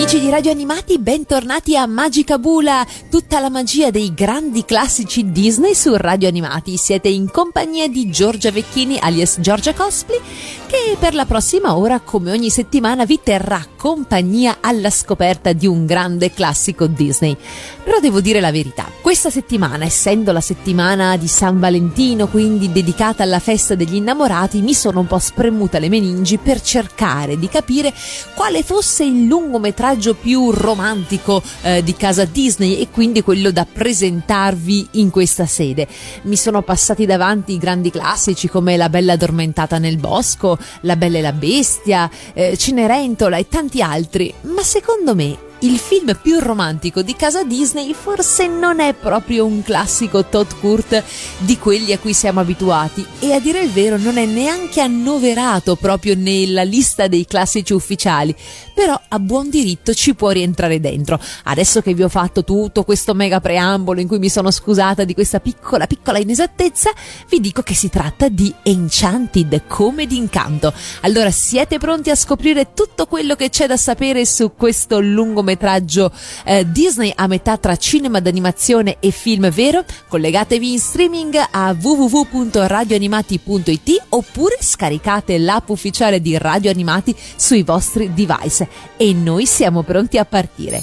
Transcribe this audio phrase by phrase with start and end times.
[0.00, 5.74] Amici di Radio Animati, bentornati a Magica Bula, tutta la magia dei grandi classici Disney
[5.74, 6.78] su Radio Animati.
[6.78, 10.18] Siete in compagnia di Giorgia Vecchini alias Giorgia Cosplay,
[10.66, 15.84] che per la prossima ora, come ogni settimana, vi terrà compagnia alla scoperta di un
[15.84, 17.36] grande classico Disney.
[17.84, 23.22] Però devo dire la verità, questa settimana, essendo la settimana di San Valentino, quindi dedicata
[23.22, 27.92] alla festa degli innamorati, mi sono un po' spremuta le meningi per cercare di capire
[28.34, 34.88] quale fosse il lungometraggio più romantico eh, di casa Disney e quindi quello da presentarvi
[34.92, 35.86] in questa sede.
[36.22, 41.18] Mi sono passati davanti i grandi classici come La bella addormentata nel bosco, La bella
[41.18, 47.02] e la bestia, eh, Cenerentola e tanti altri, ma secondo me il film più romantico
[47.02, 51.02] di casa Disney forse non è proprio un classico Todd Kurt
[51.38, 53.06] di quelli a cui siamo abituati.
[53.18, 58.34] E a dire il vero non è neanche annoverato proprio nella lista dei classici ufficiali,
[58.80, 61.20] però a buon diritto ci può rientrare dentro.
[61.44, 65.12] Adesso che vi ho fatto tutto questo mega preambolo in cui mi sono scusata di
[65.12, 66.90] questa piccola piccola inesattezza,
[67.28, 70.72] vi dico che si tratta di Enchanted come d'incanto.
[71.02, 76.10] Allora siete pronti a scoprire tutto quello che c'è da sapere su questo lungometraggio
[76.46, 84.04] eh, Disney a metà tra cinema d'animazione e film vero, collegatevi in streaming a www.radioanimati.it
[84.08, 90.24] oppure scaricate l'app ufficiale di Radio Animati sui vostri device e noi siamo pronti a
[90.24, 90.82] partire.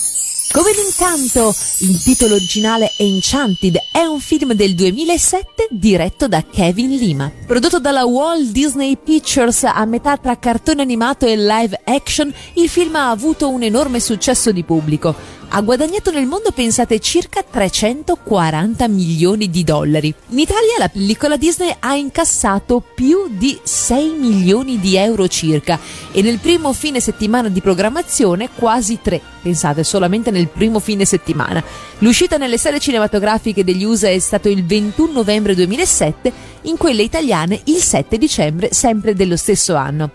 [0.52, 7.32] Come l'incanto, il titolo originale Enchanted è un film del 2007 diretto da Kevin Lima.
[7.46, 12.96] Prodotto dalla Walt Disney Pictures a metà tra cartone animato e live action, il film
[12.96, 19.50] ha avuto un enorme successo di pubblico ha guadagnato nel mondo, pensate, circa 340 milioni
[19.50, 20.14] di dollari.
[20.30, 25.80] In Italia la pellicola Disney ha incassato più di 6 milioni di euro circa
[26.12, 31.64] e nel primo fine settimana di programmazione quasi 3, pensate, solamente nel primo fine settimana.
[32.00, 36.32] L'uscita nelle sale cinematografiche degli USA è stato il 21 novembre 2007,
[36.64, 40.12] in quelle italiane il 7 dicembre sempre dello stesso anno.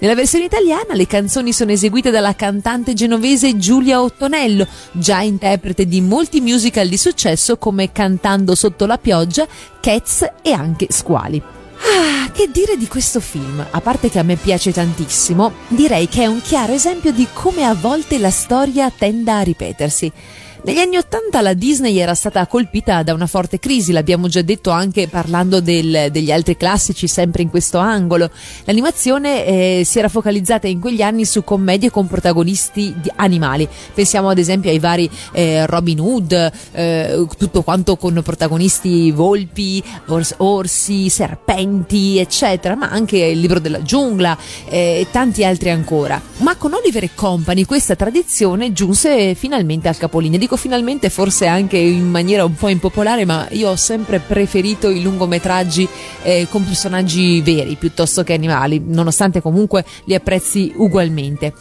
[0.00, 6.00] Nella versione italiana le canzoni sono eseguite dalla cantante genovese Giulia Ottonello, già interprete di
[6.00, 9.44] molti musical di successo come Cantando sotto la pioggia,
[9.80, 11.42] Cats e anche Squali.
[11.80, 13.64] Ah, che dire di questo film?
[13.68, 17.64] A parte che a me piace tantissimo, direi che è un chiaro esempio di come
[17.64, 20.12] a volte la storia tenda a ripetersi.
[20.60, 24.70] Negli anni Ottanta la Disney era stata colpita da una forte crisi, l'abbiamo già detto
[24.70, 28.28] anche parlando del, degli altri classici, sempre in questo angolo.
[28.64, 33.68] L'animazione eh, si era focalizzata in quegli anni su commedie con protagonisti animali.
[33.94, 40.34] Pensiamo ad esempio ai vari eh, Robin Hood, eh, tutto quanto con protagonisti volpi, ors-
[40.38, 44.36] orsi, serpenti, eccetera, ma anche il libro della giungla
[44.68, 46.20] eh, e tanti altri ancora.
[46.38, 51.76] Ma con Oliver e Company questa tradizione giunse finalmente al capolinea dico finalmente forse anche
[51.76, 55.86] in maniera un po' impopolare, ma io ho sempre preferito i lungometraggi
[56.22, 61.52] eh, con personaggi veri piuttosto che animali, nonostante comunque li apprezzi ugualmente.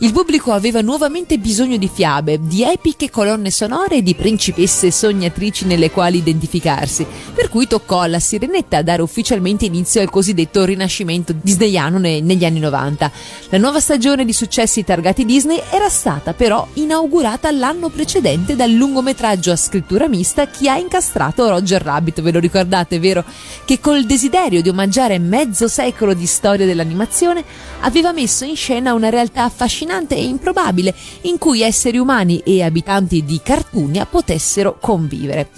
[0.00, 5.64] Il pubblico aveva nuovamente bisogno di fiabe, di epiche colonne sonore e di principesse sognatrici
[5.64, 11.96] nelle quali identificarsi, per cui toccò alla Sirenetta dare ufficialmente inizio al cosiddetto rinascimento disneyano
[11.96, 13.10] ne- negli anni 90.
[13.48, 19.50] La nuova stagione di successi targati Disney era stata però inaugurata l'anno precedente dal lungometraggio
[19.50, 23.24] a scrittura mista Chi ha incastrato Roger Rabbit, ve lo ricordate, vero?
[23.64, 27.42] Che col desiderio di omaggiare mezzo secolo di storia dell'animazione
[27.80, 32.62] aveva messo in scena una realtà affascinante affascinante e improbabile in cui esseri umani e
[32.62, 35.50] abitanti di Cartunia potessero convivere.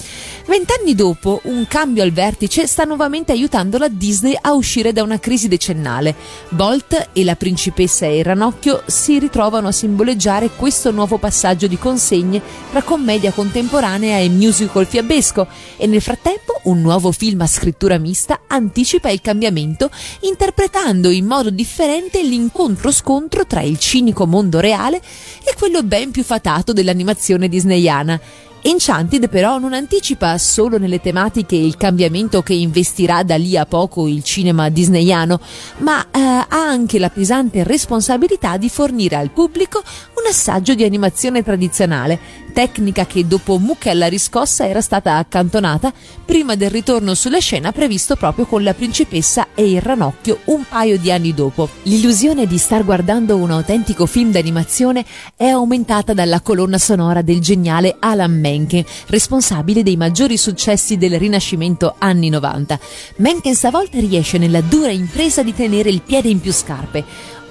[0.46, 5.18] Vent'anni dopo, un cambio al vertice sta nuovamente aiutando la Disney a uscire da una
[5.18, 6.14] crisi decennale.
[6.50, 11.78] Bolt e la principessa e il ranocchio si ritrovano a simboleggiare questo nuovo passaggio di
[11.78, 12.40] consegne
[12.70, 15.46] tra commedia contemporanea e musical fiabesco
[15.76, 19.90] e nel frattempo un nuovo film a scrittura mista anticipa il cambiamento
[20.20, 26.72] interpretando in modo differente l'incontro-scontro tra il cinico mondo reale e quello ben più fatato
[26.72, 28.20] dell'animazione disneyana.
[28.60, 34.08] Enchanted però non anticipa solo nelle tematiche il cambiamento che investirà da lì a poco
[34.08, 35.40] il cinema disneyano,
[35.78, 41.42] ma eh, ha anche la pesante responsabilità di fornire al pubblico un assaggio di animazione
[41.42, 42.18] tradizionale,
[42.52, 45.92] tecnica che dopo Mucca alla riscossa era stata accantonata
[46.24, 50.98] prima del ritorno sulla scena previsto proprio con la principessa e il ranocchio un paio
[50.98, 51.68] di anni dopo.
[51.84, 55.04] L'illusione di star guardando un autentico film d'animazione
[55.36, 61.96] è aumentata dalla colonna sonora del geniale Alan Menken, responsabile dei maggiori successi del Rinascimento
[61.98, 62.78] anni 90.
[63.16, 67.04] Menken stavolta riesce nella dura impresa di tenere il piede in più scarpe.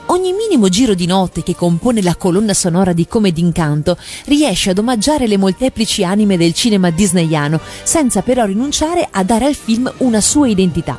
[0.08, 4.80] Ogni minimo giro di note che compone la colonna sonora di Come d'Incanto riesce ad
[4.80, 10.22] omaggiare le molteplici anime del cinema disneyano, senza però rinunciare a dare al film una
[10.22, 10.98] sua identità.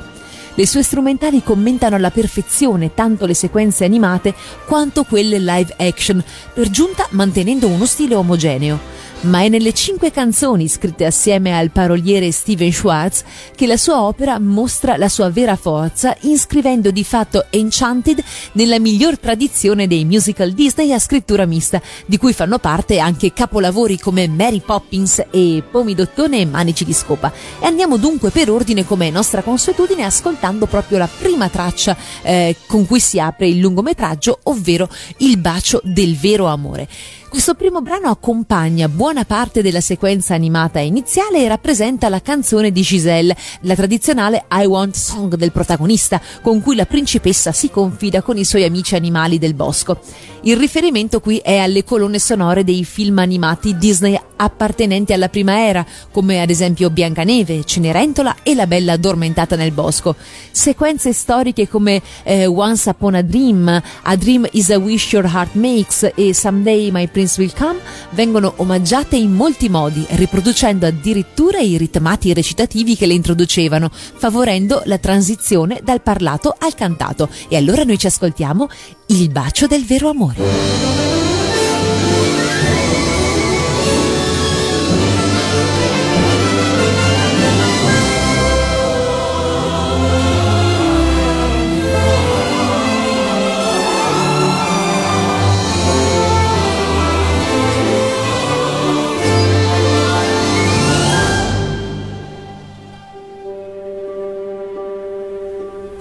[0.54, 4.34] Le sue strumentali commentano alla perfezione tanto le sequenze animate
[4.66, 6.22] quanto quelle live action,
[6.52, 12.30] per giunta mantenendo uno stile omogeneo ma è nelle cinque canzoni scritte assieme al paroliere
[12.30, 13.24] Steven Schwartz
[13.56, 18.22] che la sua opera mostra la sua vera forza, iscrivendo di fatto Enchanted
[18.52, 23.98] nella miglior tradizione dei musical Disney a scrittura mista, di cui fanno parte anche capolavori
[23.98, 27.32] come Mary Poppins e Pomidottone e Manici di Scopa.
[27.60, 32.54] E andiamo dunque per ordine come è nostra consuetudine ascoltando proprio la prima traccia eh,
[32.66, 34.88] con cui si apre il lungometraggio, ovvero
[35.18, 36.88] Il bacio del vero amore.
[37.28, 42.80] Questo primo brano accompagna buona parte della sequenza animata iniziale e rappresenta la canzone di
[42.80, 48.38] Giselle, la tradizionale I Want Song del protagonista, con cui la principessa si confida con
[48.38, 50.00] i suoi amici animali del bosco.
[50.42, 55.84] Il riferimento qui è alle colonne sonore dei film animati Disney appartenenti alla prima era,
[56.10, 60.14] come ad esempio Biancaneve, Cenerentola e La Bella Addormentata nel Bosco.
[60.50, 65.54] Sequenze storiche come eh, Once Upon a Dream, A Dream is a Wish Your Heart
[65.54, 67.78] Makes e Someday My Prince Will Come
[68.10, 74.98] vengono omaggiate in molti modi, riproducendo addirittura i ritmati recitativi che le introducevano, favorendo la
[74.98, 77.28] transizione dal parlato al cantato.
[77.48, 78.68] E allora noi ci ascoltiamo
[79.06, 81.17] Il bacio del vero amore.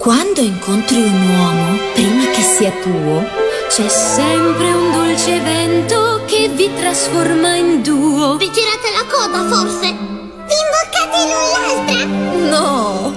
[0.08, 3.26] Quando incontri un uomo, prima che sia tuo,
[3.68, 8.38] c'è sempre un dolce vento che vi trasforma in duo.
[8.38, 9.92] Vi girate la coda, forse?
[9.92, 12.06] Vi imboccate l'un l'altra?
[12.48, 13.12] No!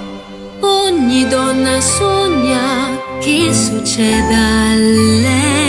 [0.60, 5.62] Ogni donna sogna che succeda a lei.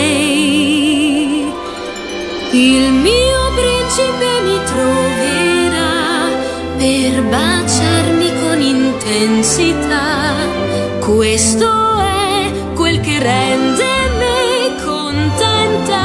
[2.51, 6.31] Il mio principe mi troverà
[6.79, 10.32] per baciarmi con intensità
[11.15, 13.85] questo è quel che rende
[14.19, 16.01] me contenta.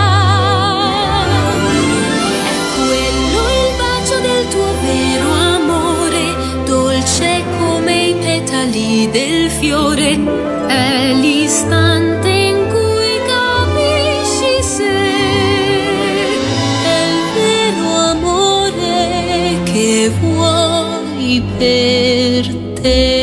[2.44, 6.26] È quello il bacio del tuo vero amore,
[6.66, 10.20] dolce come i petali del fiore.
[10.68, 14.90] È l'istante in cui capisci se
[16.84, 23.17] è il vero amore che vuoi per te.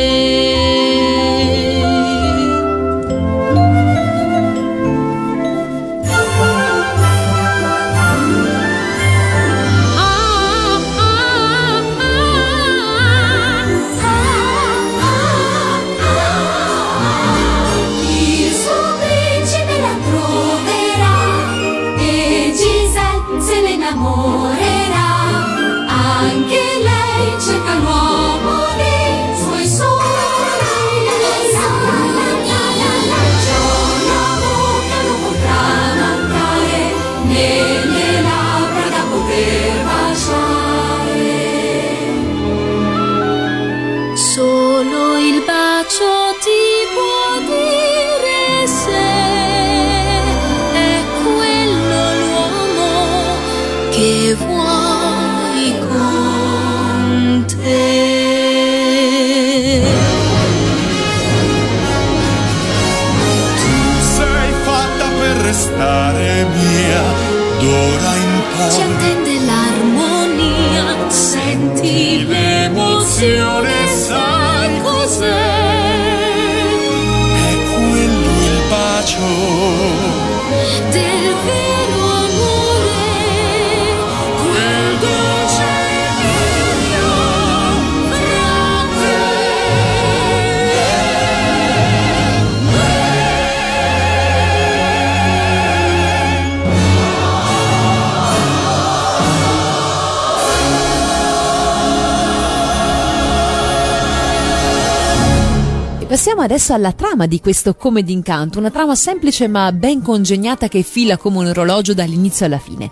[106.15, 110.81] Passiamo adesso alla trama di questo Come d'incanto, una trama semplice ma ben congegnata che
[110.81, 112.89] fila come un orologio dall'inizio alla fine.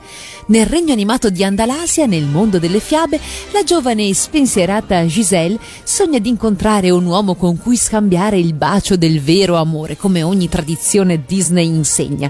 [0.47, 3.17] Nel regno animato di Andalasia, nel mondo delle fiabe,
[3.53, 8.97] la giovane e spensierata Giselle sogna di incontrare un uomo con cui scambiare il bacio
[8.97, 12.29] del vero amore, come ogni tradizione Disney insegna.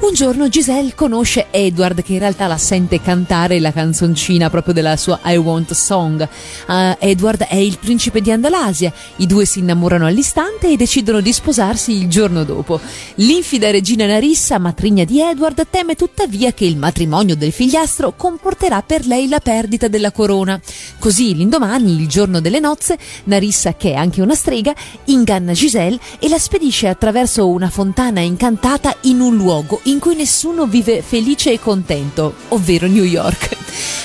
[0.00, 4.96] Un giorno Giselle conosce Edward che in realtà la sente cantare la canzoncina proprio della
[4.96, 6.26] sua I Want Song.
[6.68, 11.32] Uh, Edward è il principe di Andalasia, i due si innamorano all'istante e decidono di
[11.32, 12.80] sposarsi il giorno dopo.
[13.16, 19.04] L'infida regina Narissa, matrigna di Edward, teme tuttavia che il matrimonio del figliastro comporterà per
[19.04, 20.60] lei la perdita della corona.
[21.00, 24.72] Così l'indomani, il giorno delle nozze, Narissa, che è anche una strega,
[25.06, 30.66] inganna Giselle e la spedisce attraverso una fontana incantata in un luogo in cui nessuno
[30.66, 33.56] vive felice e contento, ovvero New York.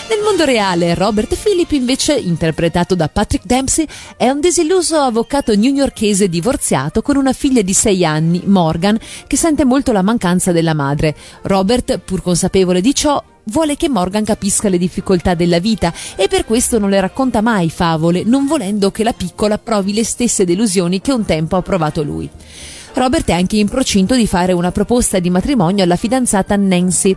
[0.09, 3.85] Nel mondo reale, Robert Phillip, invece, interpretato da Patrick Dempsey,
[4.15, 8.97] è un disilluso avvocato newyorkese divorziato con una figlia di sei anni, Morgan,
[9.27, 11.15] che sente molto la mancanza della madre.
[11.43, 16.45] Robert, pur consapevole di ciò, vuole che Morgan capisca le difficoltà della vita e per
[16.45, 21.01] questo non le racconta mai favole, non volendo che la piccola provi le stesse delusioni
[21.01, 22.29] che un tempo ha provato lui.
[22.95, 27.15] Robert è anche in procinto di fare una proposta di matrimonio alla fidanzata Nancy.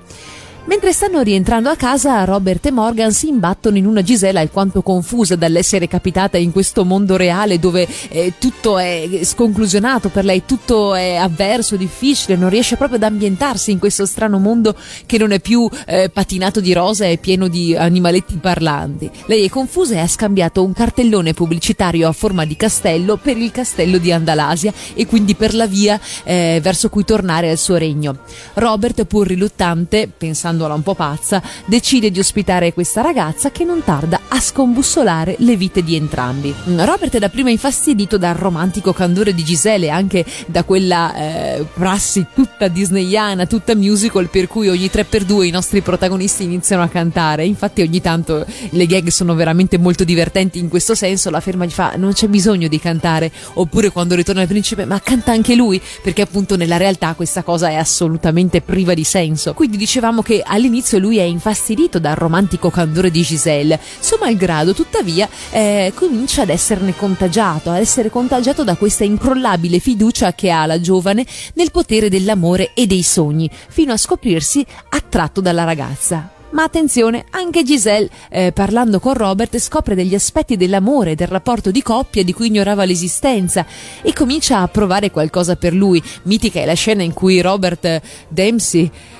[0.68, 5.36] Mentre stanno rientrando a casa, Robert e Morgan si imbattono in una Gisela alquanto confusa
[5.36, 11.14] dall'essere capitata in questo mondo reale dove eh, tutto è sconclusionato per lei, tutto è
[11.14, 14.74] avverso, difficile, non riesce proprio ad ambientarsi in questo strano mondo
[15.06, 19.08] che non è più eh, patinato di rosa e pieno di animaletti parlanti.
[19.26, 23.52] Lei è confusa e ha scambiato un cartellone pubblicitario a forma di castello per il
[23.52, 28.18] castello di Andalasia e quindi per la via eh, verso cui tornare al suo regno.
[28.54, 33.84] Robert, pur riluttante, pensando rendendola un po' pazza, decide di ospitare questa ragazza che non
[33.84, 36.54] tarda a scombussolare le vite di entrambi.
[36.64, 42.26] Robert è dapprima infastidito dal romantico candore di Gisele e anche da quella eh, prassi
[42.34, 47.44] tutta disneyana, tutta musical per cui ogni 3x2 i nostri protagonisti iniziano a cantare.
[47.44, 51.70] Infatti ogni tanto le gag sono veramente molto divertenti in questo senso, la ferma gli
[51.70, 55.80] fa non c'è bisogno di cantare, oppure quando ritorna il principe ma canta anche lui,
[56.02, 59.52] perché appunto nella realtà questa cosa è assolutamente priva di senso.
[59.52, 65.28] Quindi dicevamo che all'inizio lui è infastidito dal romantico candore di Giselle, suo malgrado tuttavia
[65.50, 70.80] eh, comincia ad esserne contagiato, ad essere contagiato da questa incrollabile fiducia che ha la
[70.80, 76.30] giovane nel potere dell'amore e dei sogni, fino a scoprirsi attratto dalla ragazza.
[76.50, 81.82] Ma attenzione, anche Giselle, eh, parlando con Robert, scopre degli aspetti dell'amore, del rapporto di
[81.82, 83.66] coppia di cui ignorava l'esistenza
[84.00, 86.02] e comincia a provare qualcosa per lui.
[86.22, 89.15] Mitica è la scena in cui Robert Dempsey eh,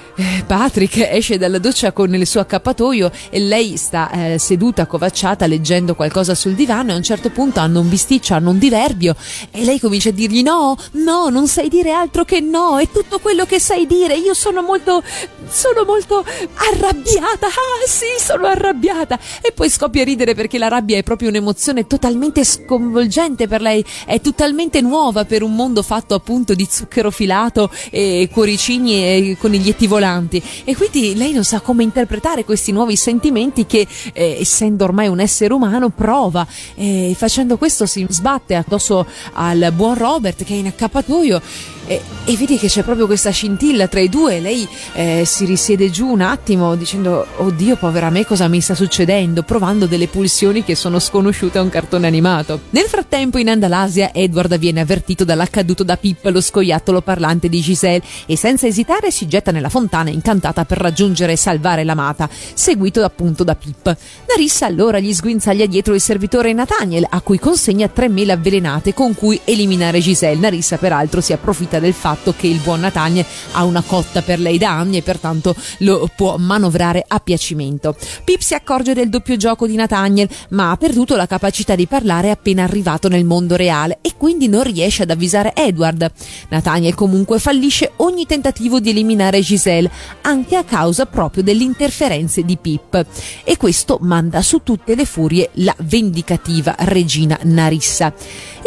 [0.47, 5.95] Patrick esce dalla doccia con il suo accappatoio e lei sta eh, seduta covacciata leggendo
[5.95, 9.15] qualcosa sul divano e a un certo punto hanno un bisticcio, hanno un diverbio
[9.51, 13.19] e lei comincia a dirgli no, no, non sai dire altro che no, è tutto
[13.19, 15.03] quello che sai dire, io sono molto,
[15.49, 19.19] sono molto arrabbiata, ah sì, sono arrabbiata.
[19.43, 23.85] E poi scoppia a ridere perché la rabbia è proprio un'emozione totalmente sconvolgente per lei,
[24.07, 29.87] è totalmente nuova per un mondo fatto appunto di zucchero filato e cuoricini e coniglietti
[29.87, 34.85] volanti volanti e quindi lei non sa come interpretare questi nuovi sentimenti che eh, essendo
[34.85, 36.47] ormai un essere umano prova.
[36.75, 41.41] E facendo questo si sbatte addosso al buon Robert che è in accappatoio
[41.87, 42.03] e,
[42.37, 44.41] vedi che c'è proprio questa scintilla tra i due.
[44.41, 49.43] Lei eh, si risiede giù un attimo dicendo: Oddio, povera me, cosa mi sta succedendo?
[49.43, 52.61] Provando delle pulsioni che sono sconosciute a un cartone animato.
[52.71, 58.03] Nel frattempo, in Andalasia, Edward viene avvertito dall'accaduto da Pip, lo scoiattolo parlante di Giselle,
[58.27, 63.45] e senza esitare si getta nella fontana incantata per raggiungere e salvare l'amata, seguito appunto
[63.45, 63.97] da Pip.
[64.29, 69.15] Narissa allora gli sguinzaglia dietro il servitore Nathaniel, a cui consegna tre mele avvelenate con
[69.15, 70.41] cui eliminare Giselle.
[70.41, 74.41] Narissa, peraltro, si approfitta approfitta del fatto che il buon Natania ha una cotta per
[74.41, 77.97] lei da anni e pertanto lo può manovrare a piacimento.
[78.25, 82.31] Pip si accorge del doppio gioco di Nathaniel, ma ha perduto la capacità di parlare
[82.31, 86.11] appena arrivato nel mondo reale e quindi non riesce ad avvisare Edward.
[86.49, 89.91] Nathaniel comunque fallisce ogni tentativo di eliminare Giselle,
[90.23, 93.07] anche a causa proprio delle interferenze di Pip.
[93.45, 98.13] E questo manda su tutte le furie la vendicativa regina Narissa.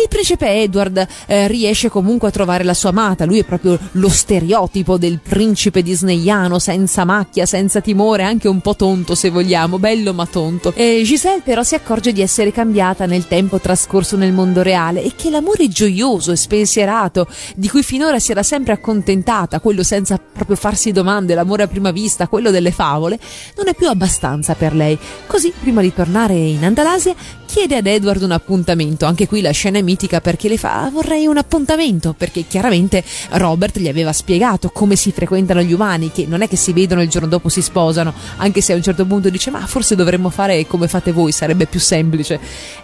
[0.02, 4.10] Il principe Edward eh, riesce comunque a trovare la sua amata, lui è proprio lo
[4.10, 10.14] stereotipo del principe disneyano, senza macchia, senza timore, anche un po' tonto se vogliamo, bello
[10.14, 10.74] ma tonto.
[10.76, 15.14] E Giselle però si accorge di essere cambiata nel tempo trascorso nel mondo reale e
[15.16, 20.58] che l'amore gioioso e spensierato di cui finora si era sempre accontentata, quello senza proprio
[20.58, 23.18] farsi domande, l'amore a prima vista, quello delle favole,
[23.56, 24.98] non è più abbastanza per lei.
[25.26, 27.16] Così, prima di tornare in Andalasia,
[27.50, 29.08] chiede ad Edward un appuntamento.
[29.08, 33.04] Anche qui la scena è mitica perché le fa ah, vorrei un appuntamento perché chiaramente
[33.32, 37.02] Robert gli aveva spiegato come si frequentano gli umani, che non è che si vedono
[37.02, 39.96] e il giorno dopo si sposano, anche se a un certo punto dice ma forse
[39.96, 42.40] dovremmo fare come fate voi, sarebbe più semplice.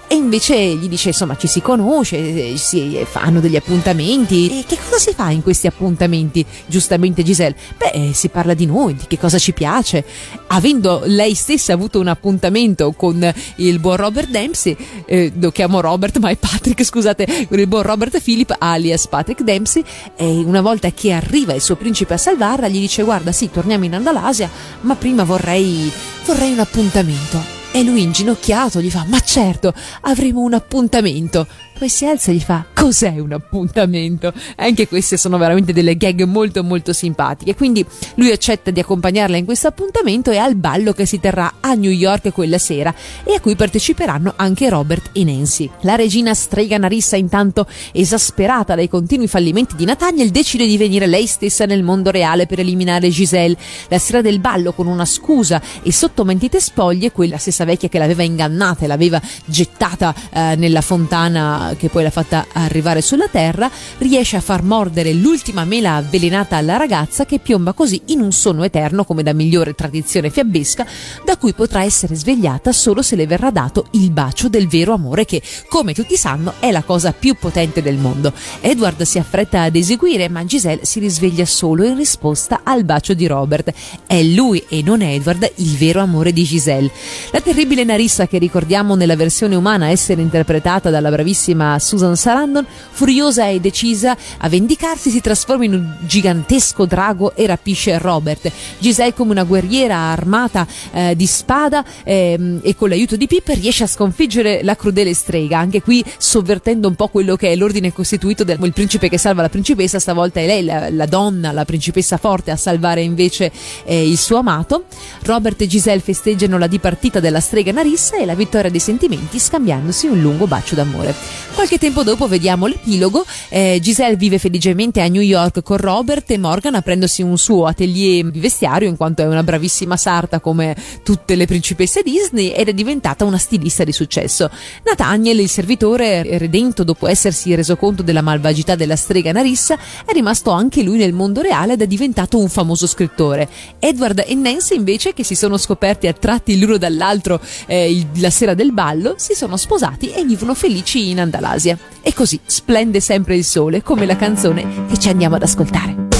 [0.07, 4.59] E invece gli dice insomma ci si conosce, si fanno degli appuntamenti.
[4.59, 6.45] E che cosa si fa in questi appuntamenti?
[6.67, 10.05] Giustamente Giselle, beh si parla di noi, di che cosa ci piace.
[10.47, 16.19] Avendo lei stessa avuto un appuntamento con il buon Robert Dempsey, eh, lo chiamo Robert
[16.19, 19.83] ma è Patrick, scusate, con il buon Robert Philip alias Patrick Dempsey,
[20.15, 23.85] e una volta che arriva il suo principe a salvarla gli dice guarda sì torniamo
[23.85, 24.49] in Andalasia
[24.81, 25.91] ma prima vorrei,
[26.25, 27.64] vorrei un appuntamento.
[27.75, 31.45] E lui inginocchiato gli fa: Ma certo, avremo un appuntamento.
[31.77, 34.31] Poi si alza e gli fa: Cos'è un appuntamento?
[34.55, 37.53] Anche queste sono veramente delle gag molto molto simpatiche.
[37.53, 41.73] Quindi lui accetta di accompagnarla in questo appuntamento e al ballo che si terrà a
[41.73, 45.69] New York quella sera e a cui parteciperanno anche Robert e Nancy.
[45.81, 51.27] La regina strega Narissa, intanto esasperata dai continui fallimenti di Nathaniel, decide di venire lei
[51.27, 53.57] stessa nel mondo reale per eliminare Giselle.
[53.89, 57.99] La sera del ballo, con una scusa e sotto mentite spoglie, quella stessa vecchia che
[57.99, 63.69] l'aveva ingannata e l'aveva gettata eh, nella fontana che poi l'ha fatta arrivare sulla terra,
[63.99, 68.63] riesce a far mordere l'ultima mela avvelenata alla ragazza che piomba così in un sonno
[68.63, 70.85] eterno come da migliore tradizione fiabesca,
[71.23, 75.25] da cui potrà essere svegliata solo se le verrà dato il bacio del vero amore
[75.25, 78.33] che, come tutti sanno, è la cosa più potente del mondo.
[78.61, 83.27] Edward si affretta ad eseguire, ma Giselle si risveglia solo in risposta al bacio di
[83.27, 83.71] Robert.
[84.05, 86.91] È lui e non Edward il vero amore di Giselle.
[87.31, 92.65] La terribile Narissa che ricordiamo nella versione umana essere interpretata dalla bravissima bravissima Susan Sarandon,
[92.91, 98.51] furiosa e decisa a vendicarsi, si trasforma in un gigantesco drago e rapisce Robert.
[98.79, 103.83] Giselle, come una guerriera armata eh, di spada ehm, e con l'aiuto di Pip, riesce
[103.83, 108.43] a sconfiggere la crudele strega, anche qui sovvertendo un po' quello che è l'ordine costituito
[108.43, 112.51] del principe che salva la principessa, stavolta è lei la, la donna, la principessa forte
[112.51, 113.51] a salvare invece
[113.85, 114.85] eh, il suo amato.
[115.23, 120.07] Robert e Giselle festeggiano la dipartita della strega Narissa e la vittoria dei sentimenti scambiandosi
[120.07, 121.13] un lungo bacio d'amore.
[121.53, 126.37] Qualche tempo dopo vediamo l'epilogo, eh, Giselle vive felicemente a New York con Robert e
[126.37, 131.35] Morgan aprendosi un suo atelier di vestiario in quanto è una bravissima sarta come tutte
[131.35, 134.49] le principesse Disney ed è diventata una stilista di successo.
[134.83, 140.51] Nathaniel, il servitore redento dopo essersi reso conto della malvagità della strega Narissa, è rimasto
[140.51, 143.49] anche lui nel mondo reale ed è diventato un famoso scrittore.
[143.79, 148.71] Edward e Nancy invece, che si sono scoperti attratti l'uno dall'altro eh, la sera del
[148.71, 151.77] ballo, si sono sposati e vivono felici in Andalasia.
[152.01, 156.14] E così splende sempre il sole, come la canzone che ci andiamo ad ascoltare.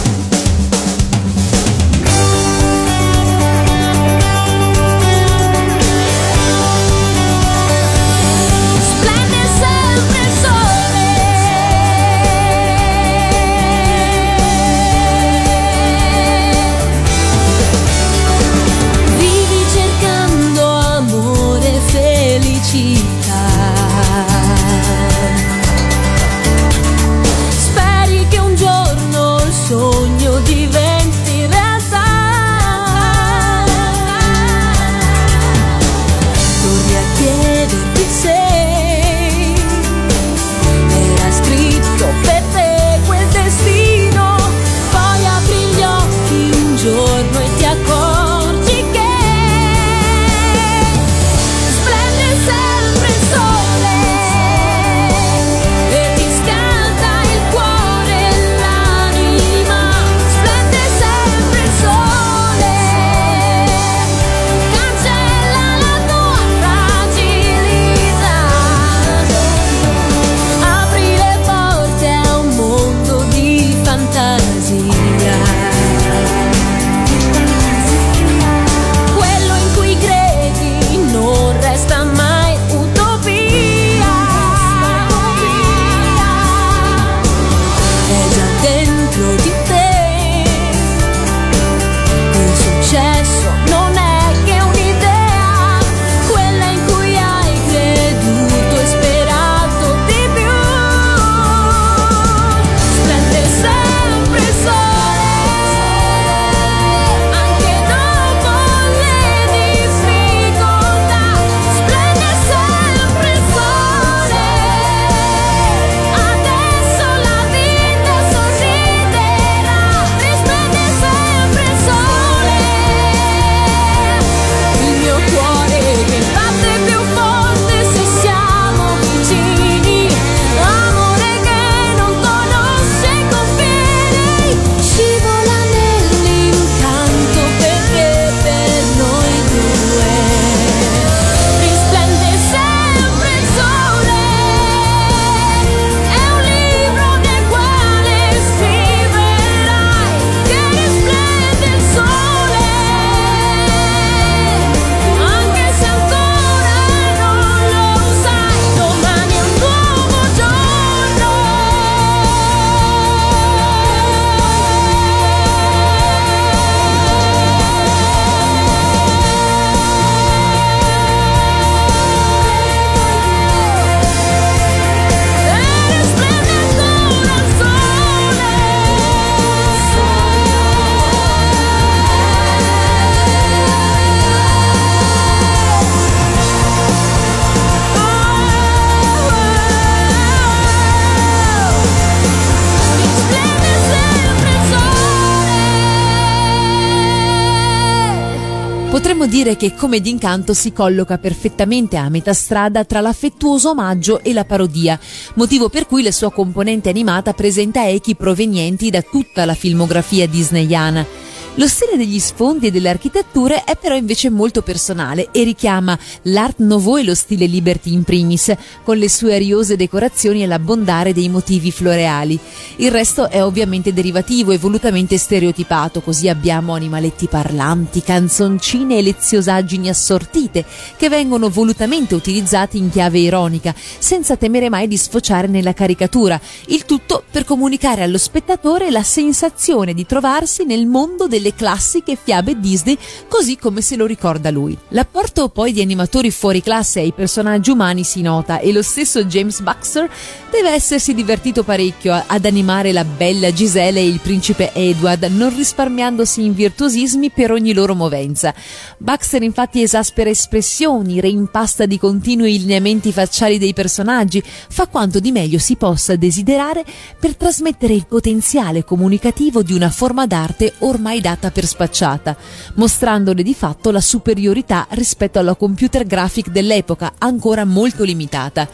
[199.56, 204.44] Dire che Come d'incanto si colloca perfettamente a metà strada tra l'affettuoso omaggio e la
[204.44, 205.00] parodia,
[205.36, 211.25] motivo per cui la sua componente animata presenta echi provenienti da tutta la filmografia disneyana.
[211.58, 216.58] Lo stile degli sfondi e delle architetture è però invece molto personale e richiama l'art
[216.58, 221.30] nouveau e lo stile liberty in primis, con le sue ariose decorazioni e l'abbondare dei
[221.30, 222.38] motivi floreali.
[222.78, 229.88] Il resto è ovviamente derivativo e volutamente stereotipato, così abbiamo animaletti parlanti, canzoncine e leziosaggini
[229.88, 230.66] assortite,
[230.98, 236.84] che vengono volutamente utilizzati in chiave ironica, senza temere mai di sfociare nella caricatura, il
[236.84, 242.98] tutto per comunicare allo spettatore la sensazione di trovarsi nel mondo delle classiche fiabe Disney
[243.28, 244.76] così come se lo ricorda lui.
[244.90, 249.60] L'apporto poi di animatori fuori classe ai personaggi umani si nota e lo stesso James
[249.62, 250.10] Baxter
[250.50, 256.44] deve essersi divertito parecchio ad animare la bella Giselle e il principe Edward, non risparmiandosi
[256.44, 258.54] in virtuosismi per ogni loro movenza.
[258.98, 265.32] Baxter infatti esaspera espressioni, reimpasta di continuo i lineamenti facciali dei personaggi, fa quanto di
[265.32, 266.86] meglio si possa desiderare
[267.20, 272.36] per trasmettere il potenziale comunicativo di una forma d'arte ormai data data per spacciata,
[272.76, 278.68] mostrandone di fatto la superiorità rispetto alla computer graphic dell'epoca, ancora molto limitata.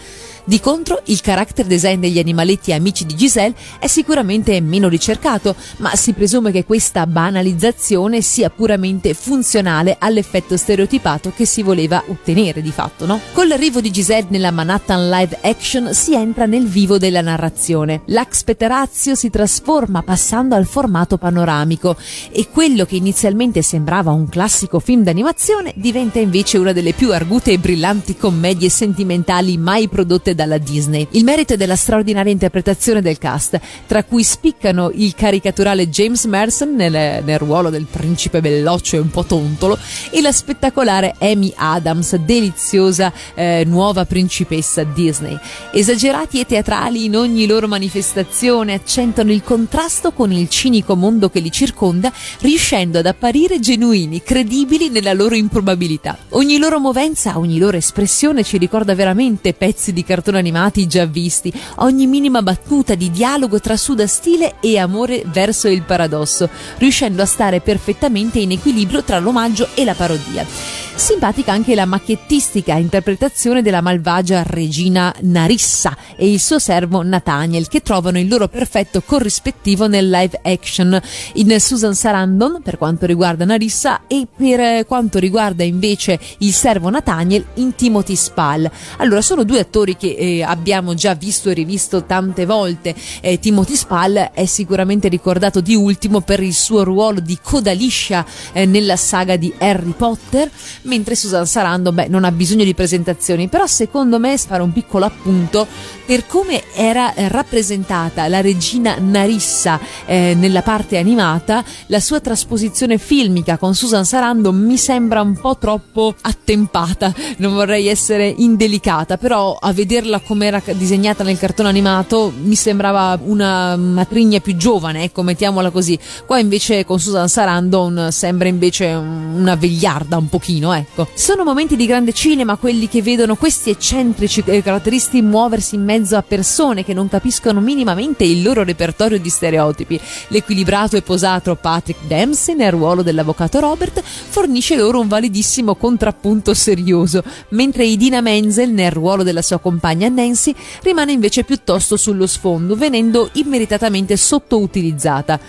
[0.43, 5.95] Di contro, il character design degli animaletti amici di Giselle è sicuramente meno ricercato, ma
[5.95, 12.71] si presume che questa banalizzazione sia puramente funzionale all'effetto stereotipato che si voleva ottenere di
[12.71, 13.19] fatto, no?
[13.33, 18.01] Con l'arrivo di Giselle nella Manhattan live action si entra nel vivo della narrazione.
[18.05, 21.95] L'Ax Peterazio si trasforma passando al formato panoramico
[22.31, 27.51] e quello che inizialmente sembrava un classico film d'animazione diventa invece una delle più argute
[27.51, 31.07] e brillanti commedie sentimentali mai prodotte dalla Disney.
[31.11, 36.75] Il merito è della straordinaria interpretazione del cast, tra cui spiccano il caricaturale James Merson
[36.75, 39.77] nel, nel ruolo del principe belloccio e un po' tontolo
[40.09, 45.37] e la spettacolare Amy Adams, deliziosa eh, nuova principessa Disney.
[45.71, 51.39] Esagerati e teatrali in ogni loro manifestazione accentuano il contrasto con il cinico mondo che
[51.39, 56.17] li circonda riuscendo ad apparire genuini, credibili nella loro improbabilità.
[56.29, 61.51] Ogni loro movenza, ogni loro espressione ci ricorda veramente pezzi di cartoni animati già visti,
[61.77, 67.25] ogni minima battuta di dialogo tra suda stile e amore verso il paradosso, riuscendo a
[67.25, 70.90] stare perfettamente in equilibrio tra l'omaggio e la parodia.
[71.01, 77.81] Simpatica anche la macchettistica interpretazione della malvagia regina Narissa e il suo servo Nathaniel che
[77.81, 81.01] trovano il loro perfetto corrispettivo nel live action
[81.33, 87.47] in Susan Sarandon per quanto riguarda Narissa e per quanto riguarda invece il servo Nathaniel
[87.55, 88.69] in Timothy Spall.
[88.97, 92.93] Allora sono due attori che eh, abbiamo già visto e rivisto tante volte.
[93.21, 98.23] Eh, Timothy Spall è sicuramente ricordato di ultimo per il suo ruolo di coda liscia
[98.53, 100.49] eh, nella saga di Harry Potter
[100.91, 105.05] mentre Susan Sarandon beh, non ha bisogno di presentazioni, però secondo me fare un piccolo
[105.05, 105.65] appunto
[106.05, 113.57] per come era rappresentata la regina Narissa eh, nella parte animata, la sua trasposizione filmica
[113.57, 119.71] con Susan Sarandon mi sembra un po' troppo attempata, non vorrei essere indelicata, però a
[119.71, 125.69] vederla come era disegnata nel cartone animato mi sembrava una matrigna più giovane, ecco, mettiamola
[125.69, 125.97] così.
[126.25, 131.07] Qua invece con Susan Sarandon sembra invece una vegliarda un pochino, ecco.
[131.13, 136.21] Sono momenti di grande cinema quelli che vedono questi eccentrici caratteristi muoversi in mezzo a
[136.21, 139.99] persone che non capiscono minimamente il loro repertorio di stereotipi.
[140.27, 147.23] L'equilibrato e posato Patrick Dempsey nel ruolo dell'avvocato Robert fornisce loro un validissimo contrappunto serioso,
[147.49, 153.29] mentre Idina Menzel nel ruolo della sua compagna Nancy rimane invece piuttosto sullo sfondo, venendo
[153.33, 155.39] immeritatamente sottoutilizzata.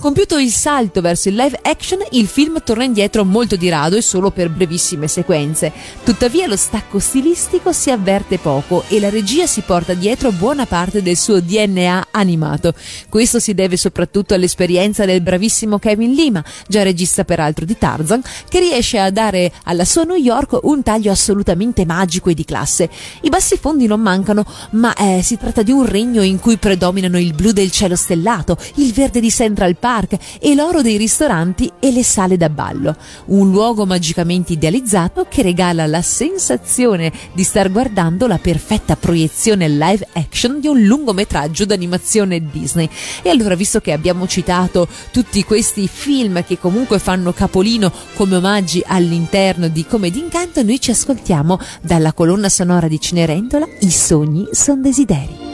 [0.00, 4.00] Compiuto il salto verso il live action, il film torna indietro molto di rado e
[4.00, 5.70] solo per brevissime sequenze.
[6.02, 11.02] Tuttavia lo stacco stilistico si avverte poco e la regia si porta dietro buona parte
[11.02, 12.72] del suo DNA animato.
[13.10, 18.58] Questo si deve soprattutto all'esperienza del bravissimo Kevin Lima, già regista peraltro di Tarzan, che
[18.58, 22.88] riesce a dare alla sua New York un taglio assolutamente magico e di classe.
[23.20, 27.18] I bassi fondi non mancano, ma eh, si tratta di un regno in cui predominano
[27.18, 31.68] il blu del cielo stellato, il verde di Central Park, park e l'oro dei ristoranti
[31.80, 32.94] e le sale da ballo.
[33.26, 40.06] Un luogo magicamente idealizzato che regala la sensazione di star guardando la perfetta proiezione live
[40.12, 42.88] action di un lungometraggio d'animazione Disney.
[43.22, 48.82] E allora, visto che abbiamo citato tutti questi film che comunque fanno capolino come omaggi
[48.86, 54.82] all'interno di Come d'incanto, noi ci ascoltiamo dalla colonna sonora di Cenerentola I sogni son
[54.82, 55.49] desideri.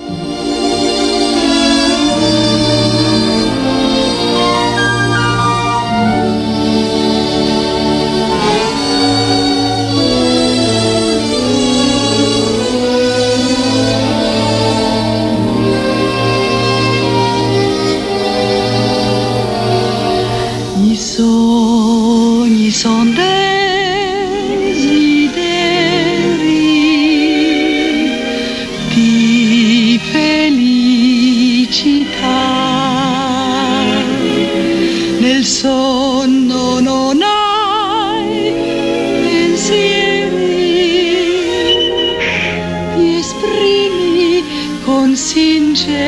[35.66, 38.52] Sonno non hai
[39.24, 40.38] pensieri,
[42.94, 44.44] ti esprimi
[44.84, 46.04] con sincerità.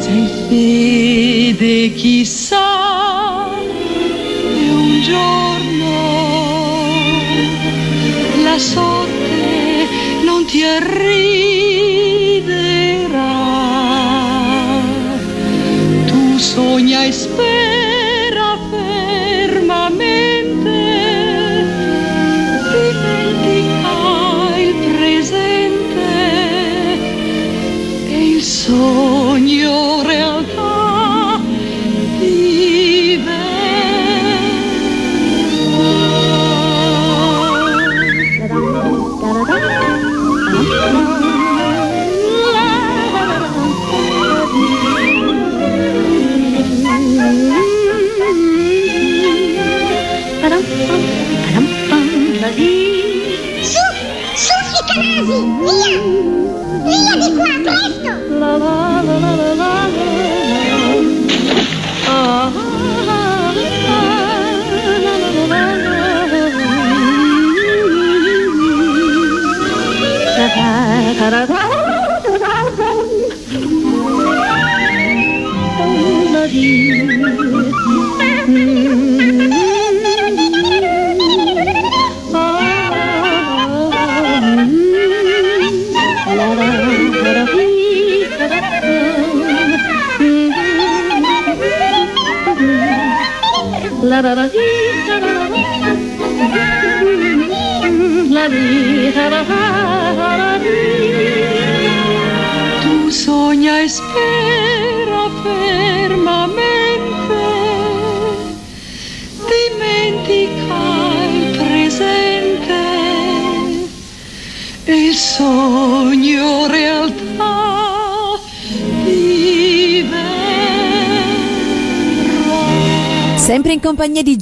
[0.00, 2.70] Sei fede, chissà,
[4.56, 5.37] e un giorno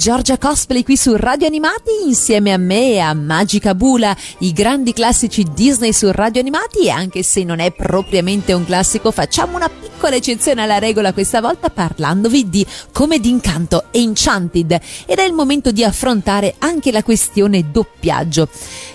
[0.07, 4.93] Giorgia Cosplay qui su Radio Animati insieme a me e a Magica Bula, i grandi
[4.93, 9.67] classici Disney su Radio Animati e anche se non è propriamente un classico facciamo una
[9.67, 15.71] piccola eccezione alla regola questa volta parlandovi di Come d'incanto Enchanted ed è il momento
[15.71, 18.47] di affrontare anche la questione doppiaggio.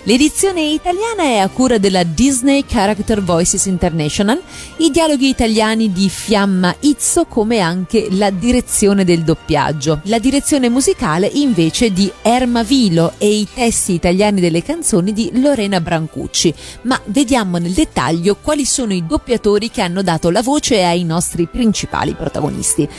[0.05, 4.41] L'edizione italiana è a cura della Disney Character Voices International,
[4.79, 10.01] i dialoghi italiani di Fiamma Izzo come anche la direzione del doppiaggio.
[10.03, 15.79] La direzione musicale invece di Erma Vilo e i testi italiani delle canzoni di Lorena
[15.79, 16.53] Brancucci.
[16.81, 21.47] Ma vediamo nel dettaglio quali sono i doppiatori che hanno dato la voce ai nostri
[21.47, 22.89] principali protagonisti.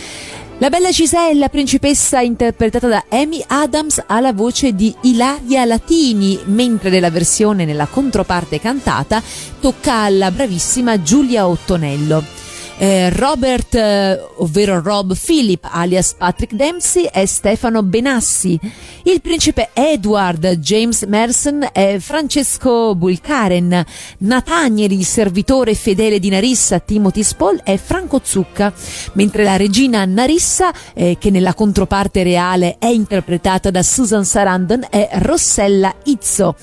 [0.65, 6.41] La bella Giselle, la principessa interpretata da Amy Adams, ha la voce di Ilaria Latini,
[6.47, 9.23] mentre nella versione nella controparte cantata
[9.61, 12.44] tocca alla bravissima Giulia Ottonello.
[12.77, 18.59] Eh, Robert, eh, ovvero Rob Philip, alias Patrick Dempsey, è Stefano Benassi.
[19.05, 23.85] Il principe Edward James Merson è Francesco Bulcaren.
[24.19, 28.73] Nathaniel, il servitore fedele di Narissa, Timothy Spall, è Franco Zucca.
[29.13, 35.11] Mentre la regina Narissa, eh, che nella controparte reale è interpretata da Susan Sarandon, è
[35.13, 36.57] Rossella Izzo.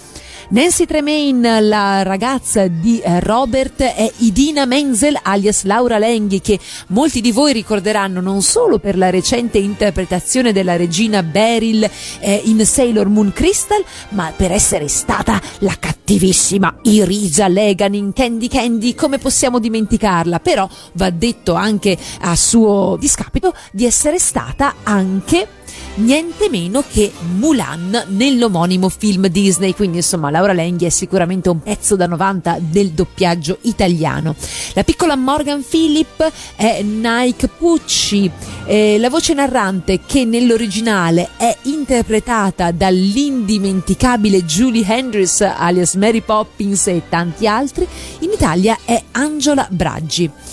[0.51, 7.21] Nancy Tremaine, la ragazza di eh, Robert, è Idina Menzel alias Laura Lenghi, che molti
[7.21, 13.07] di voi ricorderanno non solo per la recente interpretazione della regina Beryl eh, in Sailor
[13.07, 19.57] Moon Crystal, ma per essere stata la cattivissima Irisa Legan in Candy Candy, come possiamo
[19.57, 20.39] dimenticarla?
[20.39, 25.47] Però va detto anche a suo discapito di essere stata anche
[25.95, 31.95] niente meno che Mulan nell'omonimo film Disney, quindi insomma Laura Lenghi è sicuramente un pezzo
[31.95, 34.35] da 90 del doppiaggio italiano.
[34.73, 38.29] La piccola Morgan Phillip è Nike Pucci,
[38.65, 47.03] eh, la voce narrante che nell'originale è interpretata dall'indimenticabile Julie Hendricks alias Mary Poppins e
[47.09, 47.87] tanti altri,
[48.19, 50.50] in Italia è Angela Braggi.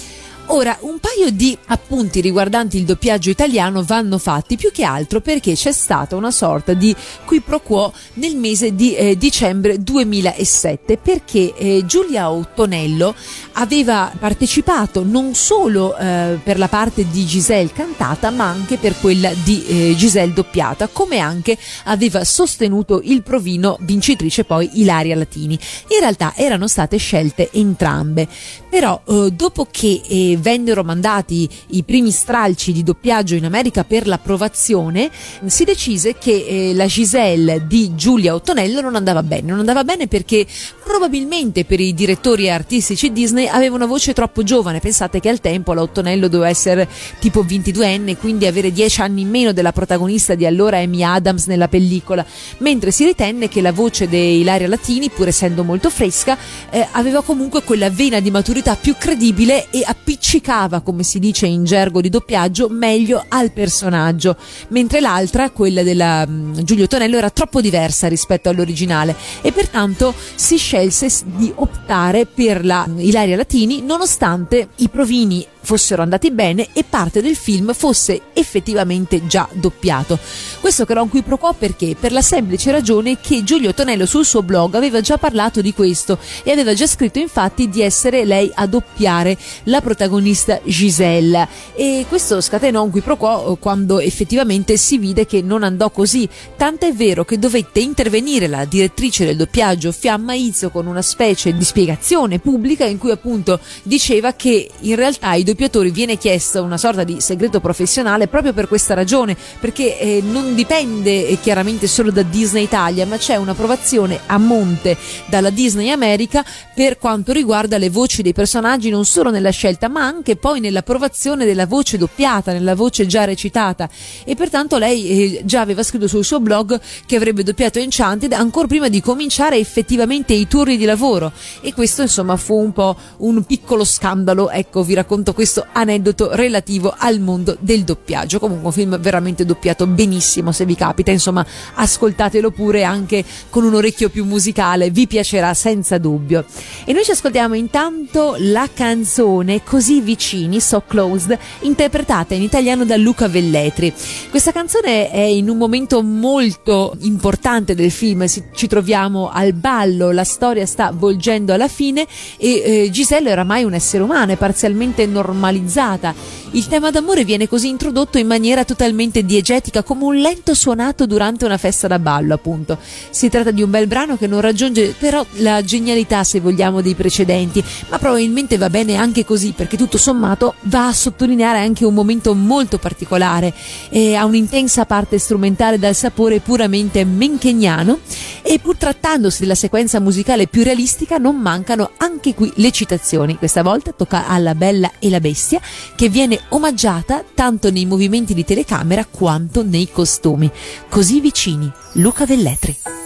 [0.50, 5.52] Ora, un paio di appunti riguardanti il doppiaggio italiano vanno fatti più che altro perché
[5.52, 6.94] c'è stata una sorta di
[7.26, 13.14] qui pro quo nel mese di eh, dicembre 2007 perché eh, Giulia Ottonello
[13.52, 19.30] aveva partecipato non solo eh, per la parte di Giselle cantata ma anche per quella
[19.44, 25.58] di eh, Giselle doppiata come anche aveva sostenuto il provino vincitrice poi Ilaria Latini.
[25.88, 28.26] In realtà erano state scelte entrambe
[28.68, 34.06] però eh, dopo che eh, vennero mandati i primi stralci di doppiaggio in America per
[34.06, 35.10] l'approvazione,
[35.46, 39.48] si decise che eh, la Giselle di Giulia Ottonello non andava bene.
[39.48, 40.46] Non andava bene perché
[40.82, 44.80] probabilmente per i direttori artistici Disney aveva una voce troppo giovane.
[44.80, 49.28] Pensate che al tempo la Ottonello doveva essere tipo 22enne, quindi avere 10 anni in
[49.28, 52.24] meno della protagonista di allora Amy Adams nella pellicola,
[52.58, 56.36] mentre si ritenne che la voce di Ilaria Latini, pur essendo molto fresca,
[56.70, 59.82] eh, aveva comunque quella vena di maturità più credibile e
[60.28, 64.36] appiccicava, come si dice in gergo di doppiaggio, meglio al personaggio,
[64.68, 70.58] mentre l'altra, quella della um, Giulio Tonello, era troppo diversa rispetto all'originale e pertanto si
[70.58, 77.20] scelse di optare per la Ilaria Latini nonostante i provini fossero andati bene e parte
[77.20, 80.18] del film fosse effettivamente già doppiato.
[80.60, 81.94] Questo che era un qui pro quo perché?
[81.94, 86.18] Per la semplice ragione che Giulio Tonello sul suo blog aveva già parlato di questo
[86.42, 92.40] e aveva già scritto infatti di essere lei a doppiare la protagonista Giselle e questo
[92.40, 96.26] scatenò un qui pro quo quando effettivamente si vide che non andò così,
[96.56, 101.62] tant'è vero che dovette intervenire la direttrice del doppiaggio Fiamma Izzo con una specie di
[101.62, 105.56] spiegazione pubblica in cui appunto diceva che in realtà i doppiatori
[105.90, 111.26] viene chiesto una sorta di segreto professionale proprio per questa ragione, perché eh, non dipende
[111.26, 116.44] eh, chiaramente solo da Disney Italia, ma c'è un'approvazione a monte dalla Disney America
[116.74, 121.44] per quanto riguarda le voci dei personaggi, non solo nella scelta, ma anche poi nell'approvazione
[121.44, 123.88] della voce doppiata, nella voce già recitata.
[124.24, 128.68] E pertanto lei eh, già aveva scritto sul suo blog che avrebbe doppiato Enchanted ancora
[128.68, 131.32] prima di cominciare effettivamente i turni di lavoro.
[131.60, 136.94] E questo insomma fu un po' un piccolo scandalo, ecco, vi racconto questo aneddoto relativo
[136.96, 138.38] al mondo del doppiaggio.
[138.38, 143.74] Comunque un film veramente doppiato benissimo se vi capita, insomma ascoltatelo pure anche con un
[143.74, 146.44] orecchio più musicale, vi piacerà senza dubbio.
[146.84, 152.96] E noi ci ascoltiamo intanto la canzone Così vicini, So Closed, interpretata in italiano da
[152.96, 153.92] Luca Velletri.
[154.30, 160.24] Questa canzone è in un momento molto importante del film, ci troviamo al ballo, la
[160.24, 162.06] storia sta volgendo alla fine
[162.36, 166.14] e eh, Giselle era mai un essere umano, è parzialmente normale normalizzata.
[166.52, 171.44] Il tema d'amore viene così introdotto in maniera totalmente diegetica, come un lento suonato durante
[171.44, 172.78] una festa da ballo, appunto.
[173.10, 176.94] Si tratta di un bel brano che non raggiunge però la genialità, se vogliamo, dei
[176.94, 181.92] precedenti, ma probabilmente va bene anche così, perché tutto sommato va a sottolineare anche un
[181.92, 183.52] momento molto particolare
[183.90, 187.98] e ha un'intensa parte strumentale dal sapore puramente mencheniano
[188.42, 193.36] e pur trattandosi della sequenza musicale più realistica non mancano anche qui le citazioni.
[193.36, 195.60] Questa volta tocca alla Bella e la Bestia
[195.94, 200.50] che viene omaggiata tanto nei movimenti di telecamera quanto nei costumi.
[200.88, 202.97] Così vicini, Luca Velletri.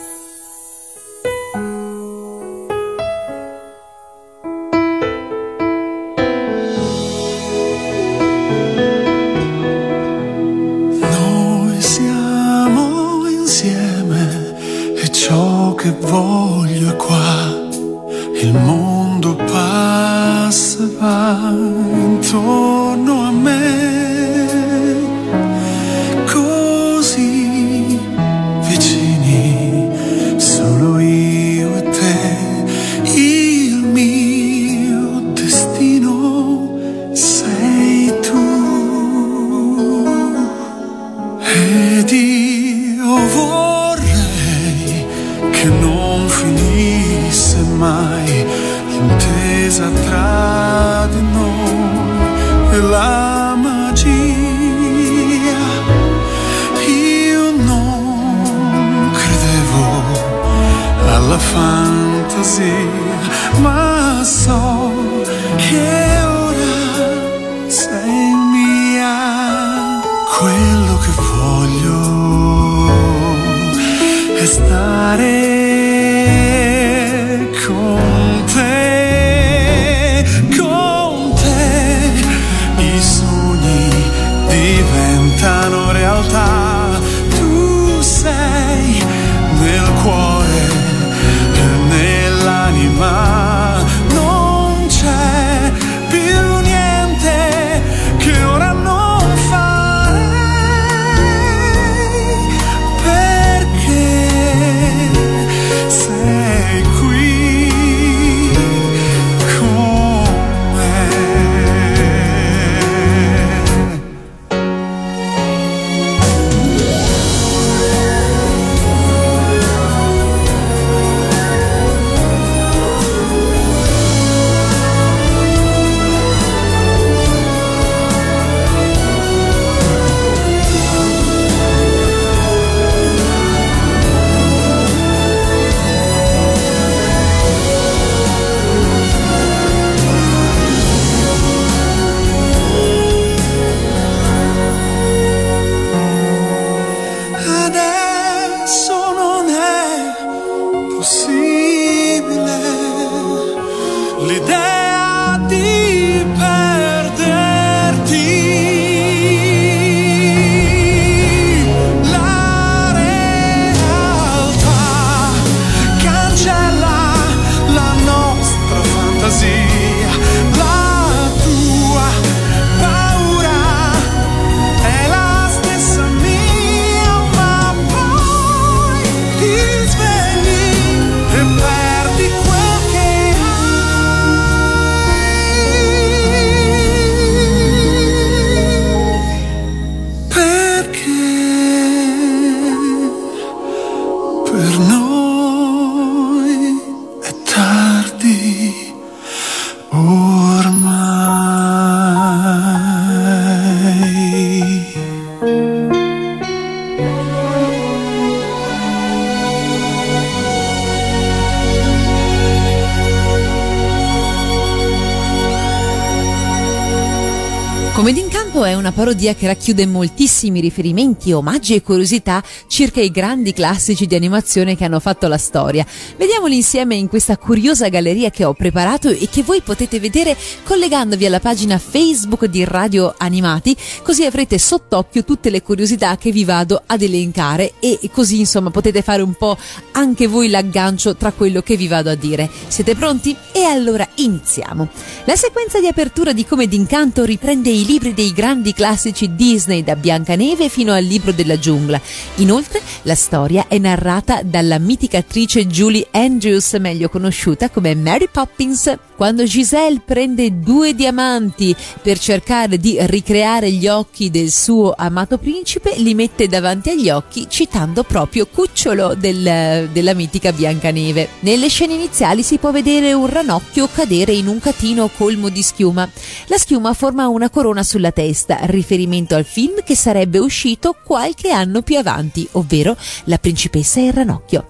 [219.23, 224.85] Parodia che racchiude moltissimi riferimenti, omaggi e curiosità circa i grandi classici di animazione che
[224.85, 225.87] hanno fatto la storia.
[226.17, 231.25] Vediamoli insieme in questa curiosa galleria che ho preparato e che voi potete vedere collegandovi
[231.25, 236.83] alla pagina Facebook di Radio Animati, così avrete sott'occhio tutte le curiosità che vi vado
[236.85, 239.57] ad elencare e così insomma potete fare un po'
[239.93, 242.51] anche voi l'aggancio tra quello che vi vado a dire.
[242.67, 243.37] Siete pronti?
[243.53, 244.89] E allora iniziamo.
[245.27, 249.97] La sequenza di apertura di Come d'incanto riprende i libri dei grandi classici Disney da
[249.97, 252.01] Biancaneve fino al libro della giungla.
[252.37, 258.97] Inoltre la storia è narrata dalla mitica attrice Julie Andrews, meglio conosciuta come Mary Poppins.
[259.15, 265.95] Quando Giselle prende due diamanti per cercare di ricreare gli occhi del suo amato principe,
[265.99, 271.29] li mette davanti agli occhi citando proprio Cucciolo del, della mitica Biancaneve.
[271.41, 276.09] Nelle scene iniziali si può vedere un ranocchio cadere in un catino colmo di schiuma.
[276.47, 278.59] La schiuma forma una corona sulla testa,
[278.93, 284.13] riferimento al film che sarebbe uscito qualche anno più avanti, ovvero La principessa e il
[284.13, 284.69] ranocchio.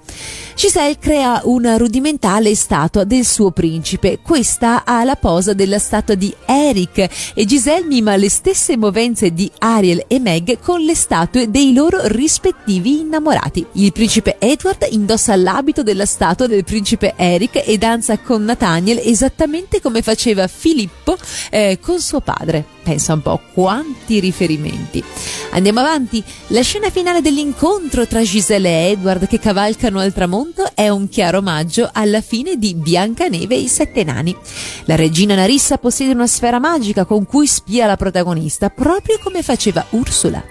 [0.55, 4.18] Giselle crea una rudimentale statua del suo principe.
[4.22, 9.50] Questa ha la posa della statua di Eric e Giselle mima le stesse movenze di
[9.59, 13.66] Ariel e Meg con le statue dei loro rispettivi innamorati.
[13.72, 19.80] Il principe Edward indossa l'abito della statua del principe Eric e danza con Nathaniel esattamente
[19.80, 21.16] come faceva Filippo
[21.50, 22.64] eh, con suo padre.
[22.82, 25.03] Pensa un po' quanti riferimenti.
[25.50, 26.22] Andiamo avanti.
[26.48, 30.41] La scena finale dell'incontro tra Giselle e Edward che cavalcano al tramonto
[30.74, 34.36] è un chiaro omaggio alla fine di Biancaneve e i sette nani.
[34.84, 39.84] La regina Narissa possiede una sfera magica con cui spia la protagonista, proprio come faceva
[39.90, 40.43] Ursula.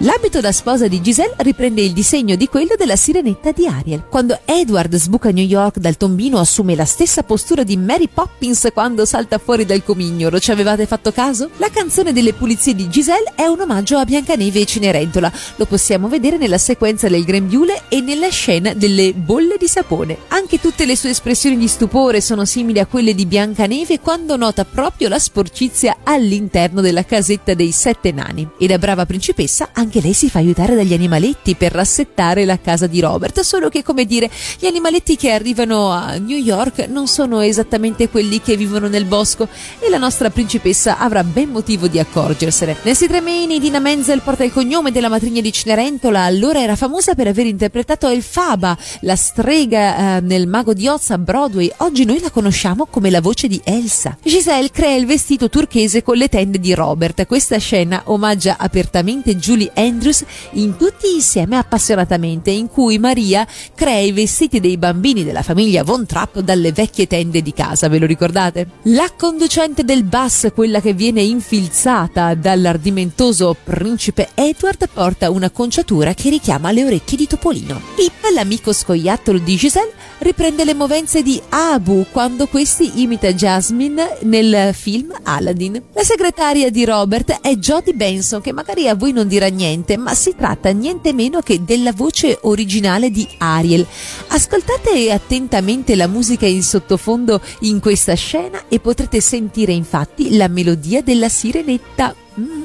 [0.00, 4.04] L'abito da sposa di Giselle riprende il disegno di quello della sirenetta di Ariel.
[4.10, 8.68] Quando Edward sbuca a New York dal tombino assume la stessa postura di Mary Poppins
[8.74, 10.38] quando salta fuori dal comignolo.
[10.38, 11.48] Ci avevate fatto caso?
[11.56, 15.32] La canzone delle pulizie di Giselle è un omaggio a Biancaneve e Cenerentola.
[15.56, 20.18] Lo possiamo vedere nella sequenza del grembiule e nella scena delle bolle di sapone.
[20.28, 24.66] Anche tutte le sue espressioni di stupore sono simili a quelle di Biancaneve quando nota
[24.66, 28.46] proprio la sporcizia all'interno della casetta dei sette nani.
[28.58, 32.86] E da brava principessa anche lei si fa aiutare dagli animaletti per rassettare la casa
[32.86, 37.40] di Robert, solo che come dire, gli animaletti che arrivano a New York non sono
[37.40, 42.76] esattamente quelli che vivono nel bosco e la nostra principessa avrà ben motivo di accorgersene.
[42.82, 47.26] Nancy Tremaine, Dina Menzel porta il cognome della matrigna di Cenerentola, allora era famosa per
[47.28, 51.70] aver interpretato Elfaba, la strega eh, nel Mago di Oz a Broadway.
[51.78, 54.16] Oggi noi la conosciamo come la voce di Elsa.
[54.22, 57.26] Giselle crea il vestito turchese con le tende di Robert.
[57.26, 64.12] Questa scena omaggia apertamente Julie Andrews in tutti insieme appassionatamente, in cui Maria crea i
[64.12, 68.68] vestiti dei bambini della famiglia Von Trapp dalle vecchie tende di casa, ve lo ricordate?
[68.84, 76.30] La conducente del bus, quella che viene infilzata dall'ardimentoso principe Edward, porta una conciatura che
[76.30, 77.80] richiama le orecchie di Topolino.
[77.94, 84.74] Pip, l'amico scoiattolo di Giselle, riprende le movenze di Abu quando questi imita Jasmine nel
[84.74, 85.82] film Aladdin.
[85.92, 89.64] La segretaria di Robert è Jodie Benson, che magari a voi non dirà niente,
[89.96, 93.86] ma si tratta niente meno che della voce originale di Ariel.
[94.28, 101.02] Ascoltate attentamente la musica in sottofondo in questa scena e potrete sentire infatti la melodia
[101.02, 102.14] della sirenetta.
[102.38, 102.55] Mm.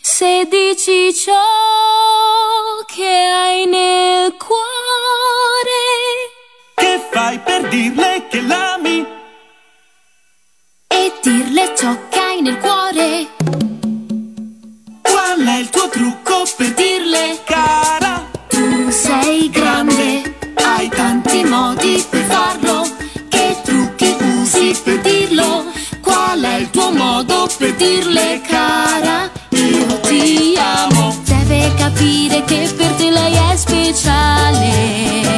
[0.00, 1.34] se dici ciò
[2.86, 4.58] che hai nel cuore.
[6.74, 9.06] Che fai per dirle che l'ami?
[10.88, 13.69] E dirle ciò che hai nel cuore.
[15.04, 15.56] Voilà!
[15.56, 18.28] è il tuo trucco per dirle cara?
[18.48, 22.86] Tu sei grande, hai tanti modi per farlo.
[23.28, 25.66] Che trucchi usi per dirlo?
[26.00, 29.30] Qual è il tuo modo per dirle cara?
[29.50, 31.16] Io ti amo.
[31.24, 35.29] Deve capire che per te lei è speciale.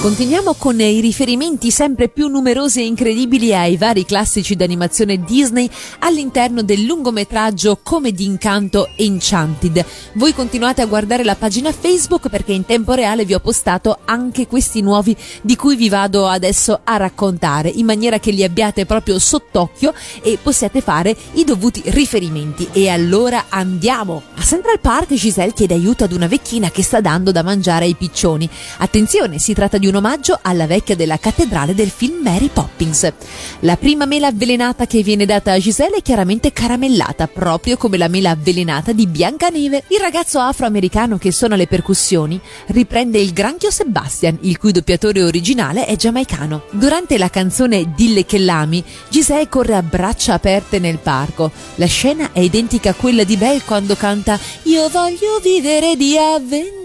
[0.00, 6.62] Continuiamo con i riferimenti sempre più numerosi e incredibili ai vari classici d'animazione Disney all'interno
[6.62, 9.84] del lungometraggio Come d'incanto Enchanted.
[10.14, 14.46] Voi continuate a guardare la pagina Facebook perché in tempo reale vi ho postato anche
[14.46, 19.18] questi nuovi di cui vi vado adesso a raccontare in maniera che li abbiate proprio
[19.18, 19.92] sott'occhio
[20.22, 22.66] e possiate fare i dovuti riferimenti.
[22.72, 24.22] E allora andiamo!
[24.36, 27.94] A Central Park Giselle chiede aiuto ad una vecchina che sta dando da mangiare ai
[27.94, 28.48] piccioni.
[28.78, 33.12] Attenzione, si tratta di un omaggio alla vecchia della cattedrale del film Mary Poppins.
[33.60, 38.08] La prima mela avvelenata che viene data a Giselle è chiaramente caramellata, proprio come la
[38.08, 39.84] mela avvelenata di Biancaneve.
[39.88, 45.84] Il ragazzo afroamericano che suona le percussioni riprende il granchio Sebastian, il cui doppiatore originale
[45.86, 46.64] è giamaicano.
[46.70, 51.50] Durante la canzone Dille che l'ami, Giselle corre a braccia aperte nel parco.
[51.74, 56.16] La scena è identica a quella di Belle quando canta Io voglio vivere di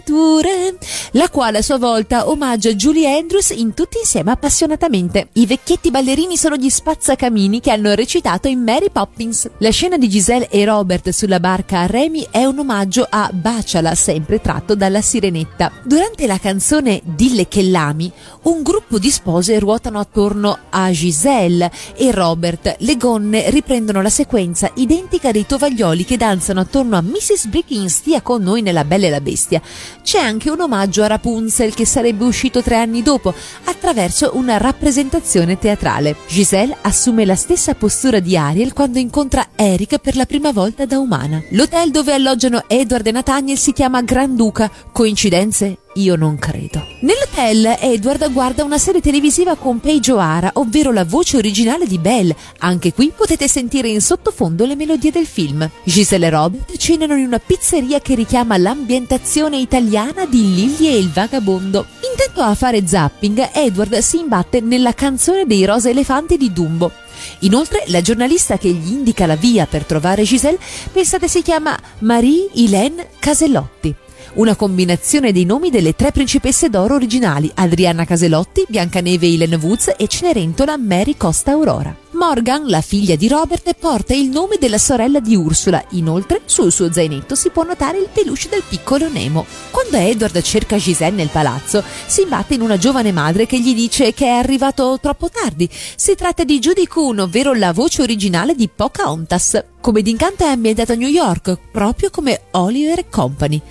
[0.06, 0.78] avventure,
[1.12, 5.30] la quale a sua volta omaggia Julie Andrews in tutti insieme appassionatamente.
[5.34, 9.50] I vecchietti ballerini sono gli spazzacamini che hanno recitato in Mary Poppins.
[9.58, 13.96] La scena di Giselle e Robert sulla barca a remi è un omaggio a Baciala,
[13.96, 15.72] sempre tratto dalla Sirenetta.
[15.84, 18.12] Durante la canzone Dille che l'ami,
[18.44, 22.76] un gruppo di spose ruotano attorno a Giselle e Robert.
[22.80, 27.48] Le gonne riprendono la sequenza identica dei tovaglioli che danzano attorno a Mrs.
[27.48, 29.62] Brickins stia con noi nella Bella e la Bestia.
[30.04, 33.34] C'è anche un omaggio a Rapunzel che sarebbe uscito tre anni dopo
[33.66, 36.16] attraverso una rappresentazione teatrale.
[36.28, 41.00] Giselle assume la stessa postura di Ariel quando incontra Eric per la prima volta da
[41.00, 41.42] umana.
[41.52, 44.72] L'hotel dove alloggiano Edward e Nathaniel si chiama Granduca.
[44.92, 45.85] Coincidenze?
[45.98, 46.86] Io non credo.
[47.00, 52.36] Nell'hotel Edward guarda una serie televisiva con Paige O'Hara, ovvero la voce originale di Belle.
[52.60, 55.70] Anche qui potete sentire in sottofondo le melodie del film.
[55.86, 61.12] Giselle e Robert cenano in una pizzeria che richiama l'ambientazione italiana di Lily e il
[61.12, 61.86] vagabondo.
[62.12, 66.92] Intento a fare zapping, Edward si imbatte nella canzone dei Rosa Elefanti di Dumbo.
[67.40, 70.60] Inoltre, la giornalista che gli indica la via per trovare Giselle,
[70.92, 73.96] pensate si chiama Marie-Hélène Casellotti
[74.36, 80.08] una combinazione dei nomi delle tre principesse d'oro originali, Adriana Caselotti, Biancaneve Helen Woods e
[80.08, 81.96] Cenerentola Mary Costa Aurora.
[82.16, 85.84] Morgan, la figlia di Robert, porta il nome della sorella di Ursula.
[85.92, 89.46] Inoltre, sul suo zainetto si può notare il peluche del piccolo Nemo.
[89.70, 94.14] Quando Edward cerca Giselle nel palazzo, si imbatte in una giovane madre che gli dice
[94.14, 95.70] che è arrivato troppo tardi.
[95.96, 99.64] Si tratta di Judy Kuhn, ovvero la voce originale di Pocahontas.
[99.82, 103.62] Come d'incanto è ambientato a New York, proprio come Oliver Company.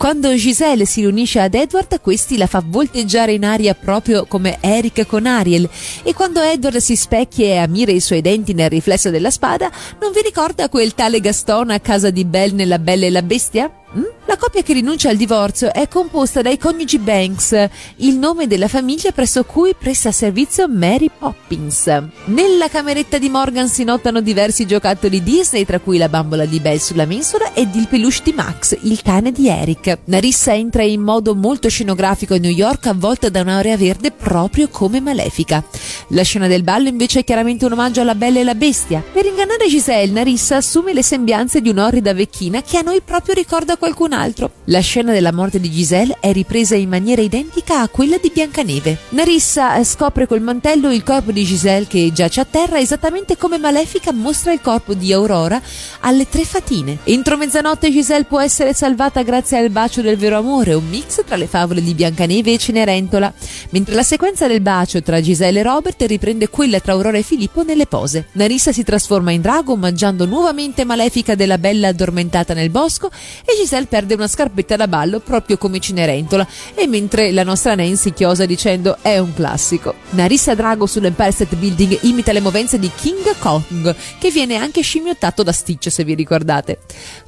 [0.00, 5.06] Quando Giselle si riunisce ad Edward, questi la fa volteggiare in aria proprio come Eric
[5.06, 5.68] con Ariel.
[6.02, 9.70] E quando Edward si specchia e ammira i suoi denti nel riflesso della spada,
[10.00, 13.79] non vi ricorda quel tale Gaston a casa di Belle nella Bella e la Bestia?
[13.96, 14.04] Mm?
[14.26, 19.10] La coppia che rinuncia al divorzio è composta dai coniugi Banks, il nome della famiglia
[19.10, 21.86] presso cui presta servizio Mary Poppins.
[22.26, 26.78] Nella cameretta di Morgan si notano diversi giocattoli Disney, tra cui la bambola di Belle
[26.78, 29.98] sulla mensola ed il peluche di Max, il cane di Eric.
[30.04, 35.00] Narissa entra in modo molto scenografico a New York avvolta da un'aurea verde proprio come
[35.00, 35.64] Malefica.
[36.10, 39.02] La scena del ballo invece è chiaramente un omaggio alla Bella e la Bestia.
[39.12, 43.78] Per ingannare Giselle, Narissa assume le sembianze di un'orrida vecchina che a noi proprio ricorda
[43.80, 44.52] qualcun altro.
[44.64, 48.98] La scena della morte di Giselle è ripresa in maniera identica a quella di Biancaneve.
[49.08, 54.12] Narissa scopre col mantello il corpo di Giselle che giace a terra esattamente come Malefica
[54.12, 55.60] mostra il corpo di Aurora
[56.00, 56.98] alle tre fatine.
[57.04, 61.36] Entro mezzanotte Giselle può essere salvata grazie al bacio del vero amore, un mix tra
[61.36, 63.32] le favole di Biancaneve e Cenerentola,
[63.70, 67.62] mentre la sequenza del bacio tra Giselle e Robert riprende quella tra Aurora e Filippo
[67.62, 68.26] nelle pose.
[68.32, 73.68] Narissa si trasforma in drago mangiando nuovamente Malefica della bella addormentata nel bosco e Giselle
[73.88, 78.98] perde una scarpetta da ballo proprio come Cenerentola e mentre la nostra Nancy chiosa dicendo
[79.02, 79.94] è un classico.
[80.10, 85.42] Narissa Drago sull'Empire State Building imita le movenze di King Kong che viene anche scimmiottato
[85.42, 86.78] da Stitch se vi ricordate.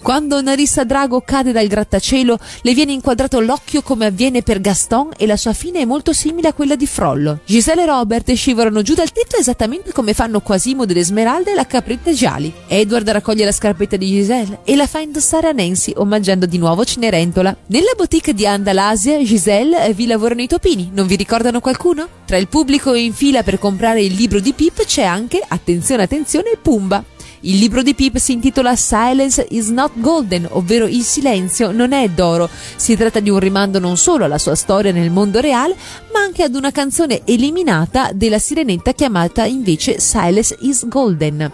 [0.02, 5.26] Quando Narissa Drago cade dal grattacielo le viene inquadrato l'occhio come avviene per Gaston e
[5.26, 7.40] la sua fine è molto simile a quella di Frollo.
[7.44, 11.66] Giselle e Robert scivolano giù dal tetto esattamente come fanno Quasimo delle Smeralde e la
[11.66, 12.52] capretta Giali.
[12.66, 16.84] Edward raccoglie la scarpetta di Giselle e la fa indossare a Nancy omaggiando di nuovo
[16.84, 17.56] Cenerentola.
[17.66, 22.08] Nella boutique di Andalasia, Giselle eh, vi lavorano i topini, non vi ricordano qualcuno?
[22.24, 26.58] Tra il pubblico in fila per comprare il libro di Pip c'è anche, attenzione attenzione,
[26.60, 27.04] Pumba.
[27.44, 32.08] Il libro di Pip si intitola Silence is not golden, ovvero il silenzio non è
[32.08, 32.48] d'oro.
[32.76, 35.74] Si tratta di un rimando non solo alla sua storia nel mondo reale,
[36.12, 41.50] ma anche ad una canzone eliminata della sirenetta chiamata invece Silence is golden.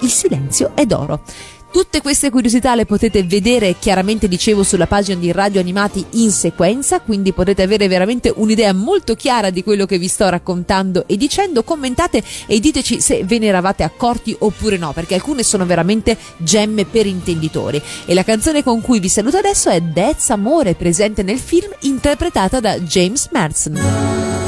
[0.00, 1.22] Il silenzio è d'oro.
[1.70, 7.00] Tutte queste curiosità le potete vedere chiaramente dicevo sulla pagina di Radio Animati in sequenza,
[7.00, 11.62] quindi potete avere veramente un'idea molto chiara di quello che vi sto raccontando e dicendo.
[11.62, 16.86] Commentate e diteci se ve ne eravate accorti oppure no, perché alcune sono veramente gemme
[16.86, 17.80] per intenditori.
[18.06, 22.60] E la canzone con cui vi saluto adesso è That's Amore, presente nel film, interpretata
[22.60, 24.47] da James Marsden.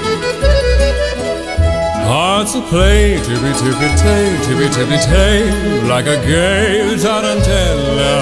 [2.03, 8.15] Hearts will play, tippy tippy tay, tippy tippy tay, like a gay tarantella.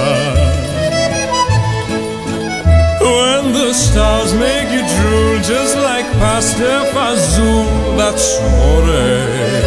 [3.02, 9.60] When the stars make you drool, just like pasta fazool, that's amore.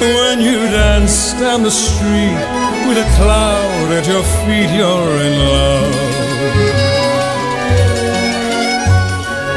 [0.00, 2.38] When you dance down the street
[2.88, 5.94] with a cloud at your feet, you're in love.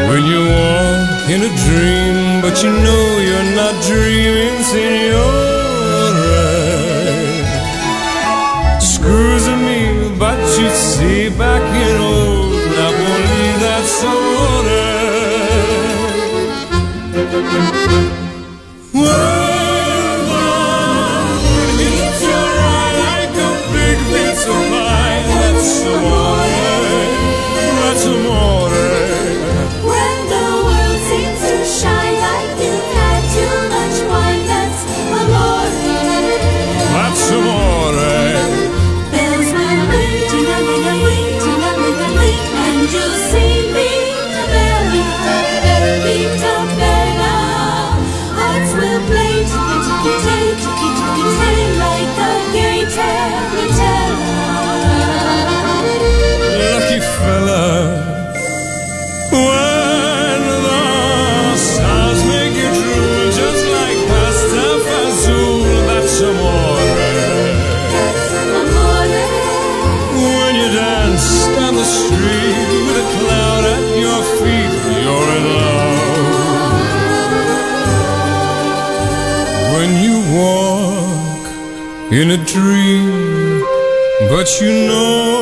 [0.10, 5.58] When you walk in a dream, but you know you're not dreaming, signore.
[8.80, 13.50] Screws me, but you see back in old Napoli,
[22.22, 22.48] your
[22.80, 25.26] eye like a big that's.
[27.82, 28.58] That's amore.
[28.62, 28.67] When
[84.56, 85.37] you know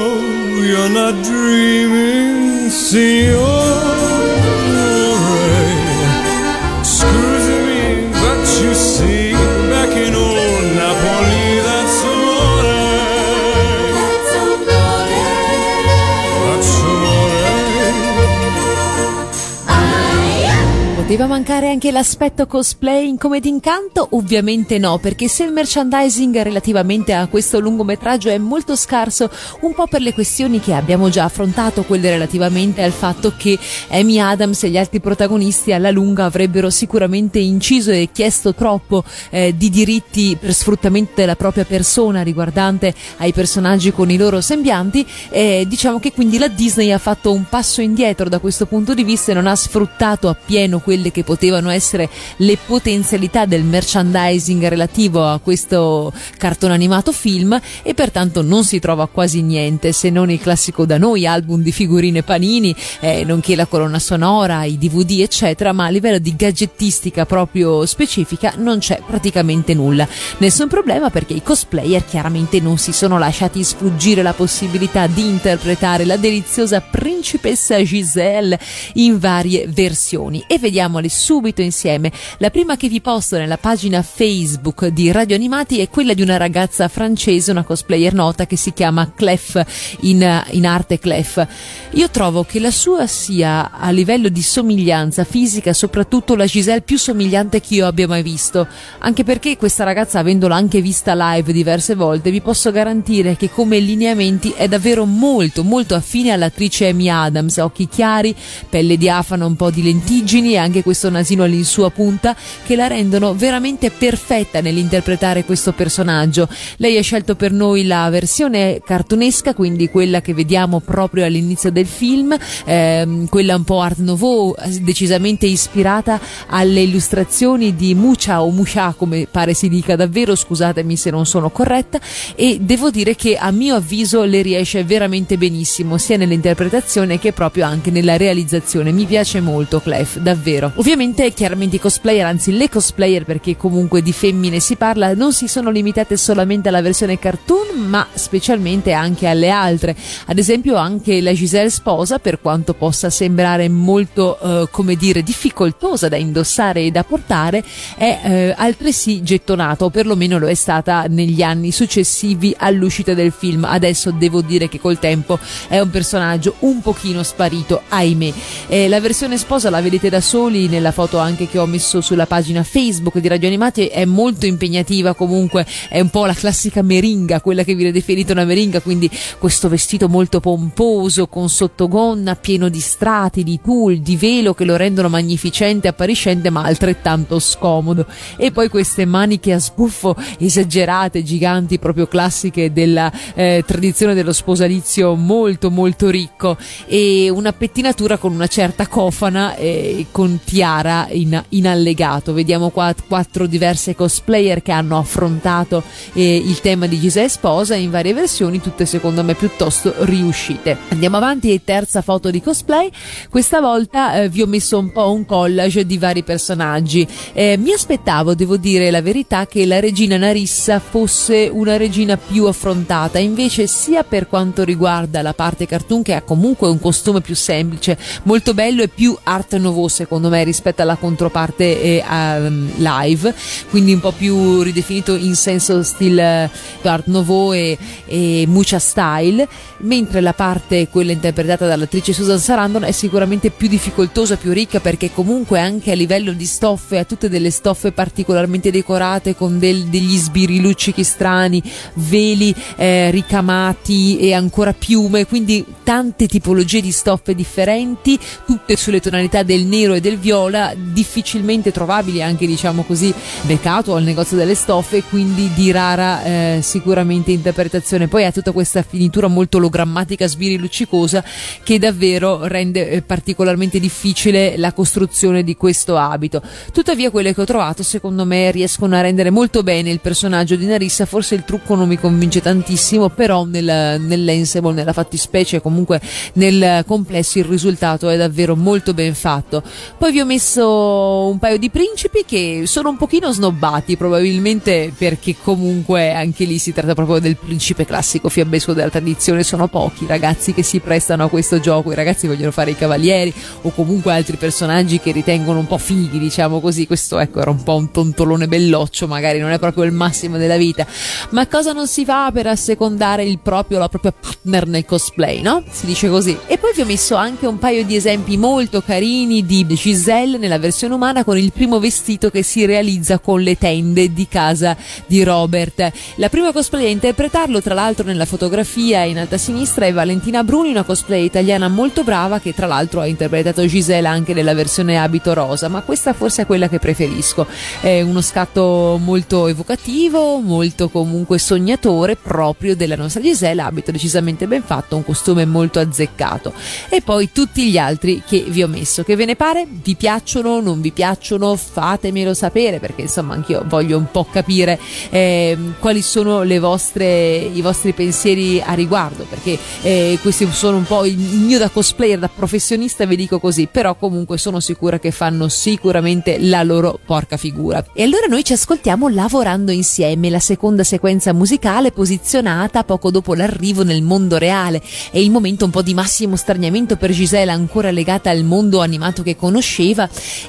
[21.16, 24.06] Poteva mancare anche l'aspetto cosplay in Come d'incanto?
[24.12, 29.30] Ovviamente no, perché se il merchandising relativamente a questo lungometraggio è molto scarso,
[29.62, 33.58] un po' per le questioni che abbiamo già affrontato, quelle relativamente al fatto che
[33.92, 39.56] Amy Adams e gli altri protagonisti alla lunga avrebbero sicuramente inciso e chiesto troppo eh,
[39.56, 45.64] di diritti per sfruttamento della propria persona riguardante ai personaggi con i loro sembianti, eh,
[45.66, 49.32] diciamo che quindi la Disney ha fatto un passo indietro da questo punto di vista
[49.32, 55.40] e non ha sfruttato appieno quelle che potevano essere le potenzialità del merchandising relativo a
[55.40, 60.86] questo cartone animato film e pertanto non si trova quasi niente se non il classico
[60.86, 65.86] da noi album di figurine panini, eh, nonché la colonna sonora, i DVD eccetera, ma
[65.86, 70.08] a livello di gadgettistica proprio specifica non c'è praticamente nulla.
[70.40, 76.06] Nessun problema perché i cosplayer chiaramente non si sono lasciati sfuggire la possibilità di interpretare
[76.06, 78.60] la deliziosa principessa Giselle
[78.94, 80.58] in varie versioni e
[80.96, 82.12] vediamole subito insieme.
[82.38, 86.38] La prima che vi posto nella pagina Facebook di Radio Animati è quella di una
[86.38, 89.62] ragazza francese, una cosplayer nota che si chiama Clef
[90.02, 91.46] in, in arte Clef.
[91.92, 96.98] Io trovo che la sua sia a livello di somiglianza fisica soprattutto la Giselle più
[96.98, 98.68] somigliante che io abbia mai visto,
[99.00, 103.80] anche perché questa ragazza avendola anche vista live diverse volte vi posso garantire che come
[103.80, 108.36] lineamenti è davvero molto molto affine all'attrice Amy Adams, occhi chiari,
[108.70, 113.34] pelle diafana, un po' di lentiggini e anche questo nasino all'insua punta che la rendono
[113.34, 116.48] veramente perfetta nell'interpretare questo personaggio.
[116.78, 121.88] Lei ha scelto per noi la versione cartunesca, quindi quella che vediamo proprio all'inizio del
[121.88, 126.20] film, ehm, quella un po' art nouveau, decisamente ispirata
[126.50, 131.50] alle illustrazioni di Mucha o Musha, come pare si dica davvero, scusatemi se non sono
[131.50, 132.00] corretta,
[132.36, 137.66] e devo dire che a mio avviso le riesce veramente benissimo, sia nell'interpretazione che proprio
[137.66, 138.92] anche nella realizzazione.
[138.92, 140.74] Mi piace molto Clef, davvero.
[140.78, 145.48] Ovviamente, chiaramente i cosplayer, anzi le cosplayer, perché comunque di femmine si parla, non si
[145.48, 149.96] sono limitate solamente alla versione cartoon, ma specialmente anche alle altre.
[150.26, 156.10] Ad esempio, anche la Giselle sposa, per quanto possa sembrare molto, eh, come dire, difficoltosa
[156.10, 157.64] da indossare e da portare,
[157.96, 163.64] è eh, altresì gettonata, o perlomeno lo è stata negli anni successivi all'uscita del film.
[163.64, 168.34] Adesso devo dire che col tempo è un personaggio un pochino sparito, ahimè.
[168.68, 172.26] Eh, la versione sposa la vedete da soli nella foto anche che ho messo sulla
[172.26, 177.42] pagina Facebook di Radio Animati, è molto impegnativa comunque, è un po' la classica meringa,
[177.42, 179.10] quella che viene definita una meringa, quindi
[179.40, 184.76] questo vestito molto pomposo con sottogonna pieno di strati, di tulle, di velo che lo
[184.76, 188.06] rendono magnificente, appariscente ma altrettanto scomodo.
[188.38, 195.16] E poi queste maniche a sbuffo esagerate, giganti, proprio classiche della eh, tradizione dello sposalizio
[195.16, 201.68] molto molto ricco e una pettinatura con una certa cofana e con tiara in, in
[201.68, 202.32] allegato.
[202.32, 205.84] Vediamo qua quattro diverse cosplayer che hanno affrontato
[206.14, 210.78] eh, il tema di Giselle Sposa in varie versioni, tutte secondo me piuttosto riuscite.
[210.92, 212.90] Andiamo avanti, terza foto di cosplay.
[213.30, 217.06] Questa volta eh, vi ho messo un po' un collage di vari personaggi.
[217.34, 222.46] Eh, mi aspettavo, devo dire la verità, che la regina Narissa fosse una regina più
[222.46, 227.36] affrontata, invece sia per quanto riguarda la parte cartoon che ha comunque un costume più
[227.36, 233.34] semplice, molto bello e più art nouveau secondo me rispetto alla controparte eh, um, live,
[233.70, 236.50] quindi un po' più ridefinito in senso stile
[236.84, 239.48] art nouveau e, e mucha style,
[239.80, 245.12] mentre la parte quella interpretata dall'attrice Susan Sarandon è sicuramente più difficoltosa, più ricca perché
[245.12, 250.16] comunque anche a livello di stoffe ha tutte delle stoffe particolarmente decorate con del, degli
[250.16, 251.62] sbiriluccichi strani,
[251.96, 259.44] veli eh, ricamati e ancora piume, quindi tante tipologie di stoffe differenti, tutte sulle tonalità
[259.44, 265.04] del nero e del viola, difficilmente trovabili anche diciamo così mercato al negozio delle stoffe,
[265.04, 268.08] quindi di rara eh, sicuramente interpretazione.
[268.08, 271.24] Poi ha tutta questa finitura molto ologrammatica, sbiriluccicosa
[271.62, 276.42] che davvero rende eh, particolarmente difficile la costruzione di questo abito.
[276.74, 280.66] Tuttavia quelle che ho trovato secondo me riescono a rendere molto bene il personaggio di
[280.66, 286.02] Narissa, forse il trucco non mi convince tantissimo, però nel, nell'ensemble, nella fattispecie, comunque
[286.34, 289.62] nel complesso il risultato è davvero molto ben fatto.
[290.00, 295.36] Poi vi ho messo un paio di principi che sono un pochino snobbati, probabilmente perché
[295.44, 300.08] comunque anche lì si tratta proprio del principe classico fiabesco della tradizione, sono pochi i
[300.08, 304.14] ragazzi che si prestano a questo gioco, i ragazzi vogliono fare i cavalieri o comunque
[304.14, 307.92] altri personaggi che ritengono un po' fighi, diciamo così, questo ecco era un po' un
[307.92, 310.88] tontolone belloccio, magari non è proprio il massimo della vita,
[311.32, 315.62] ma cosa non si fa per assecondare il proprio, la propria partner nel cosplay, no?
[315.70, 316.38] Si dice così.
[316.48, 319.66] E poi vi ho messo anche un paio di esempi molto carini di
[320.06, 324.28] Giselle nella versione umana con il primo vestito che si realizza con le tende di
[324.28, 324.78] casa
[325.08, 325.92] di Robert.
[326.18, 330.70] La prima cosplay a interpretarlo, tra l'altro nella fotografia in alta sinistra, è Valentina Bruni,
[330.70, 335.34] una cosplay italiana molto brava che tra l'altro ha interpretato Giselle anche nella versione abito
[335.34, 337.48] rosa, ma questa forse è quella che preferisco.
[337.82, 344.62] È uno scatto molto evocativo, molto comunque sognatore, proprio della nostra Giselle, abito decisamente ben
[344.62, 346.54] fatto, un costume molto azzeccato.
[346.90, 349.02] E poi tutti gli altri che vi ho messo.
[349.02, 349.66] Che ve ne pare?
[349.96, 350.60] Vi piacciono?
[350.60, 351.56] Non vi piacciono?
[351.56, 354.78] Fatemelo sapere perché insomma anch'io voglio un po' capire
[355.10, 361.06] eh, quali sono vostre, i vostri pensieri a riguardo perché eh, questi sono un po'
[361.06, 365.48] il mio da cosplayer, da professionista vi dico così, però comunque sono sicura che fanno
[365.48, 367.86] sicuramente la loro porca figura.
[367.94, 373.86] E allora noi ci ascoltiamo lavorando insieme, la seconda sequenza musicale posizionata poco dopo l'arrivo
[373.86, 374.82] nel mondo reale.
[375.10, 379.24] È il momento un po' di massimo straniamento per Gisela ancora legata al mondo animato
[379.24, 379.84] che conosceva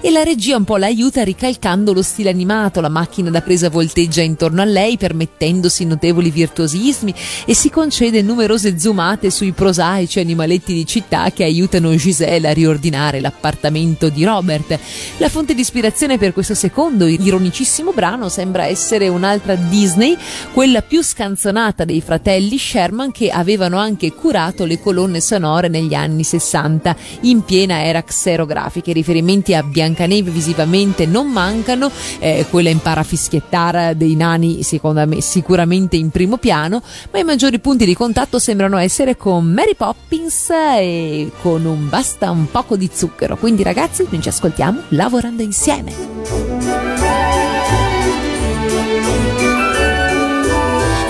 [0.01, 4.23] e la regia un po' l'aiuta ricalcando lo stile animato, la macchina da presa volteggia
[4.23, 7.15] intorno a lei permettendosi notevoli virtuosismi
[7.45, 13.21] e si concede numerose zoomate sui prosaici animaletti di città che aiutano Gisela a riordinare
[13.21, 14.79] l'appartamento di Robert.
[15.19, 20.17] La fonte di ispirazione per questo secondo ironicissimo brano sembra essere un'altra Disney,
[20.53, 26.25] quella più scanzonata dei fratelli Sherman che avevano anche curato le colonne sonore negli anni
[26.25, 28.91] 60 in piena era xerografica.
[28.91, 28.95] I
[29.27, 35.21] riferimenti a Biancaneve visivamente non mancano, eh, quella impara a fischiettare dei nani secondo me
[35.21, 40.51] sicuramente in primo piano, ma i maggiori punti di contatto sembrano essere con Mary Poppins
[40.51, 43.37] e con un basta un poco di zucchero.
[43.37, 45.93] Quindi ragazzi, noi ci ascoltiamo lavorando insieme.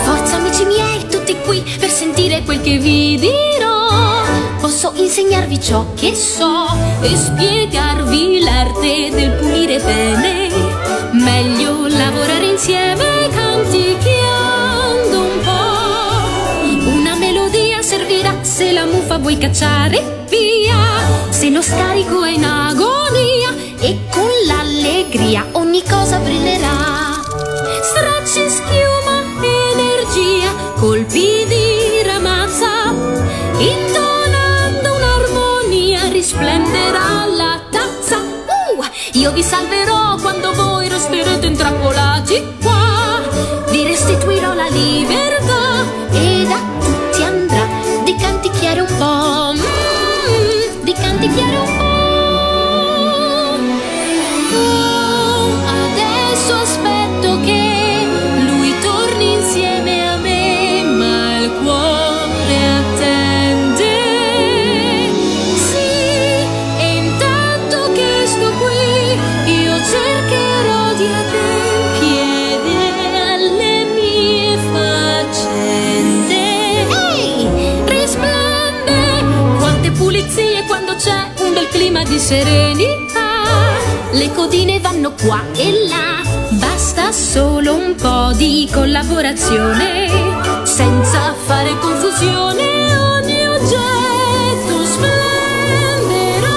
[0.02, 3.55] Forza amici miei, tutti qui per sentire quel che vi dirò.
[4.66, 6.66] Posso insegnarvi ciò che so
[7.00, 10.48] e spiegarvi l'arte del pulire bene.
[11.12, 16.90] Meglio lavorare insieme canticchiando un po'.
[16.90, 20.74] Una melodia servirà se la muffa vuoi cacciare via.
[21.28, 26.85] Se lo scarico è in agonia e con l'allegria ogni cosa brillerà.
[39.26, 41.95] Io vi salverò quando voi resterete intrappolati
[82.16, 83.44] di serenità.
[84.12, 90.08] Le codine vanno qua e là, basta solo un po' di collaborazione,
[90.62, 92.96] senza fare confusione.
[92.96, 96.56] Ogni oggetto splenderà.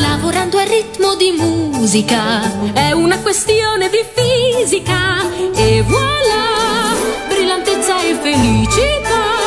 [0.00, 2.42] Lavorando al ritmo di musica,
[2.74, 5.24] è una questione di fisica.
[5.54, 6.94] E voilà,
[7.28, 9.38] brillantezza e felicità.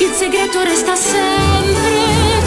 [0.00, 2.37] Il segreto resta sempre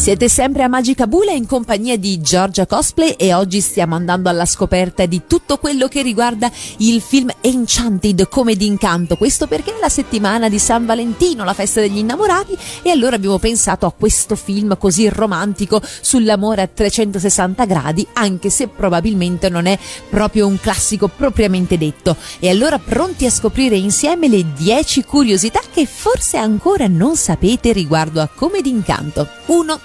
[0.00, 4.46] Siete sempre a Magica Bula in compagnia di Giorgia Cosplay e oggi stiamo andando alla
[4.46, 9.16] scoperta di tutto quello che riguarda il film Enchanted come d'incanto.
[9.16, 13.38] Questo perché è la settimana di San Valentino, la festa degli innamorati e allora abbiamo
[13.38, 19.78] pensato a questo film così romantico sull'amore a 360 gradi, anche se probabilmente non è
[20.08, 22.16] proprio un classico propriamente detto.
[22.38, 28.22] E allora pronti a scoprire insieme le 10 curiosità che forse ancora non sapete riguardo
[28.22, 29.28] a come d'incanto.
[29.44, 29.80] 1.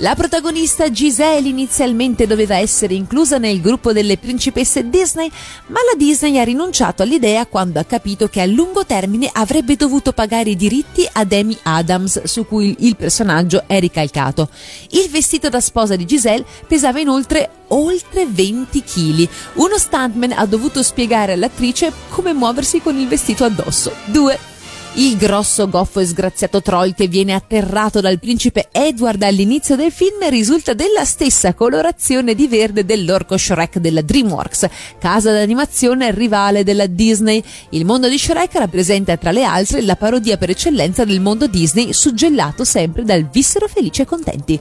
[0.00, 5.28] La protagonista Giselle inizialmente doveva essere inclusa nel gruppo delle principesse Disney,
[5.66, 10.12] ma la Disney ha rinunciato all'idea quando ha capito che a lungo termine avrebbe dovuto
[10.12, 14.48] pagare i diritti ad Amy Adams, su cui il personaggio è ricalcato.
[14.90, 19.28] Il vestito da sposa di Giselle pesava inoltre oltre 20 kg.
[19.54, 23.92] Uno stuntman ha dovuto spiegare all'attrice come muoversi con il vestito addosso.
[24.04, 24.57] 2.
[24.94, 30.28] Il grosso, goffo e sgraziato troll che viene atterrato dal principe Edward all'inizio del film
[30.28, 34.68] risulta della stessa colorazione di verde dell'orco Shrek della DreamWorks,
[34.98, 37.42] casa d'animazione rivale della Disney.
[37.70, 41.92] Il mondo di Shrek rappresenta tra le altre la parodia per eccellenza del mondo Disney,
[41.92, 44.58] suggellato sempre dal vissero felici e contenti.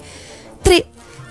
[0.61, 0.85] 3.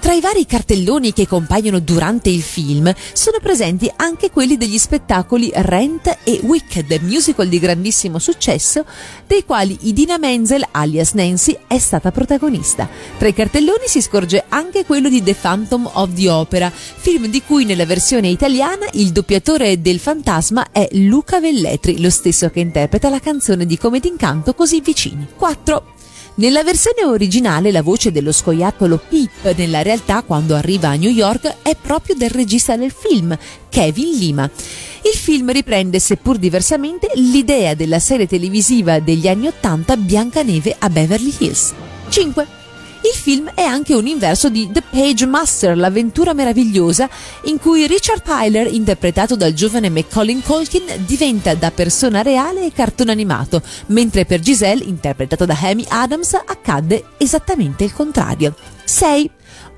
[0.06, 5.50] Tra i vari cartelloni che compaiono durante il film sono presenti anche quelli degli spettacoli
[5.52, 8.84] Rent e Wicked, musical di grandissimo successo,
[9.26, 12.88] dei quali Idina Menzel, alias Nancy, è stata protagonista.
[13.18, 17.42] Tra i cartelloni si scorge anche quello di The Phantom of the Opera, film di
[17.42, 23.08] cui nella versione italiana il doppiatore del fantasma è Luca Velletri, lo stesso che interpreta
[23.08, 25.26] la canzone di Come d'incanto Così vicini.
[25.34, 25.94] 4.
[26.38, 31.62] Nella versione originale la voce dello scoiattolo Pip nella realtà quando arriva a New York
[31.62, 33.34] è proprio del regista del film,
[33.70, 34.44] Kevin Lima.
[34.44, 41.32] Il film riprende, seppur diversamente, l'idea della serie televisiva degli anni Ottanta Biancaneve a Beverly
[41.38, 41.72] Hills.
[42.10, 42.65] 5.
[43.02, 47.08] Il film è anche un inverso di The Page Master, l'avventura meravigliosa,
[47.44, 53.12] in cui Richard Tyler, interpretato dal giovane Macaulay Culkin, diventa da persona reale e cartone
[53.12, 58.54] animato, mentre per Giselle, interpretato da Amy Adams, accadde esattamente il contrario.
[58.84, 59.30] 6.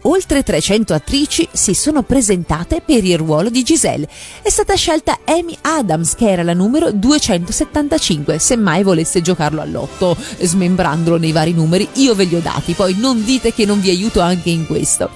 [0.02, 4.08] Oltre 300 attrici si sono presentate per il ruolo di Giselle.
[4.42, 8.38] È stata scelta Amy Adams, che era la numero 275.
[8.38, 12.94] Se mai volesse giocarlo all'otto, smembrandolo nei vari numeri, io ve li ho dati, poi
[12.96, 15.10] non dite che non vi aiuto anche in questo.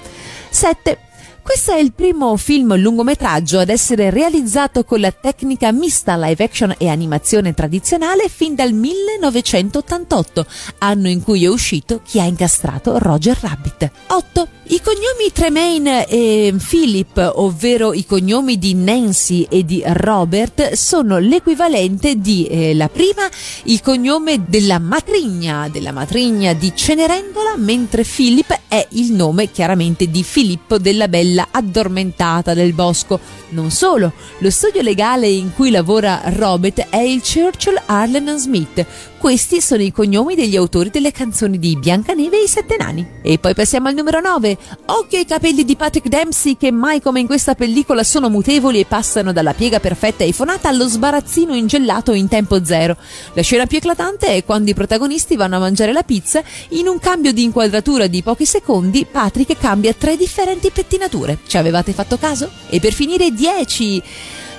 [0.49, 0.97] 7.
[1.43, 6.73] Questo è il primo film lungometraggio ad essere realizzato con la tecnica mista live action
[6.77, 10.45] e animazione tradizionale fin dal 1988,
[10.77, 13.91] anno in cui è uscito Chi ha incastrato Roger Rabbit.
[14.07, 14.47] 8.
[14.65, 22.15] I cognomi Tremaine e Philip, ovvero i cognomi di Nancy e di Robert, sono l'equivalente
[22.15, 23.27] di eh, la prima,
[23.63, 30.23] il cognome della matrigna, della matrigna di Cenerentola, mentre Philip è il nome chiaramente di
[30.23, 33.19] Filippo della Bella addormentata del bosco.
[33.49, 38.85] Non solo, lo studio legale in cui lavora Robert è il Churchill Arlen Smith.
[39.23, 43.07] Questi sono i cognomi degli autori delle canzoni di Biancaneve e i Sette Nani.
[43.21, 44.57] E poi passiamo al numero 9.
[44.87, 48.85] Occhio ai capelli di Patrick Dempsey che mai come in questa pellicola sono mutevoli e
[48.85, 52.97] passano dalla piega perfetta e fonata allo sbarazzino ingellato in tempo zero.
[53.31, 56.99] La scena più eclatante è quando i protagonisti vanno a mangiare la pizza, in un
[56.99, 61.37] cambio di inquadratura di pochi secondi Patrick cambia tre differenti pettinature.
[61.47, 62.49] Ci avevate fatto caso?
[62.67, 64.03] E per finire 10.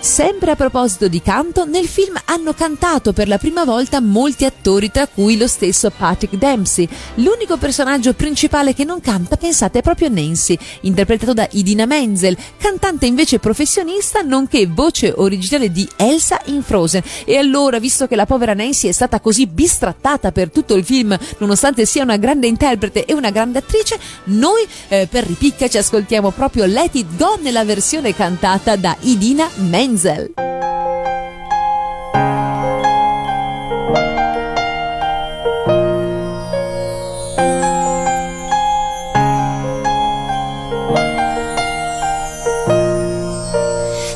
[0.05, 4.91] Sempre a proposito di canto, nel film hanno cantato per la prima volta molti attori,
[4.91, 6.87] tra cui lo stesso Patrick Dempsey.
[7.15, 13.07] L'unico personaggio principale che non canta, pensate, è proprio Nancy, interpretato da Idina Menzel, cantante
[13.07, 17.03] invece professionista, nonché voce originale di Elsa in Frozen.
[17.25, 21.19] E allora, visto che la povera Nancy è stata così bistrattata per tutto il film,
[21.39, 26.31] nonostante sia una grande interprete e una grande attrice, noi eh, per ripicca ci ascoltiamo
[26.31, 29.93] proprio Let It Go nella versione cantata da Idina Menzel.
[29.95, 30.29] The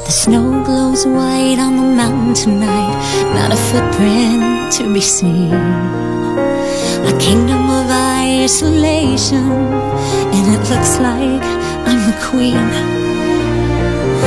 [0.09, 2.99] snow glows white on the mountain tonight,
[3.35, 5.53] not a footprint to be seen.
[5.53, 9.49] A kingdom of isolation,
[10.35, 11.45] and it looks like
[11.87, 13.08] I'm the queen.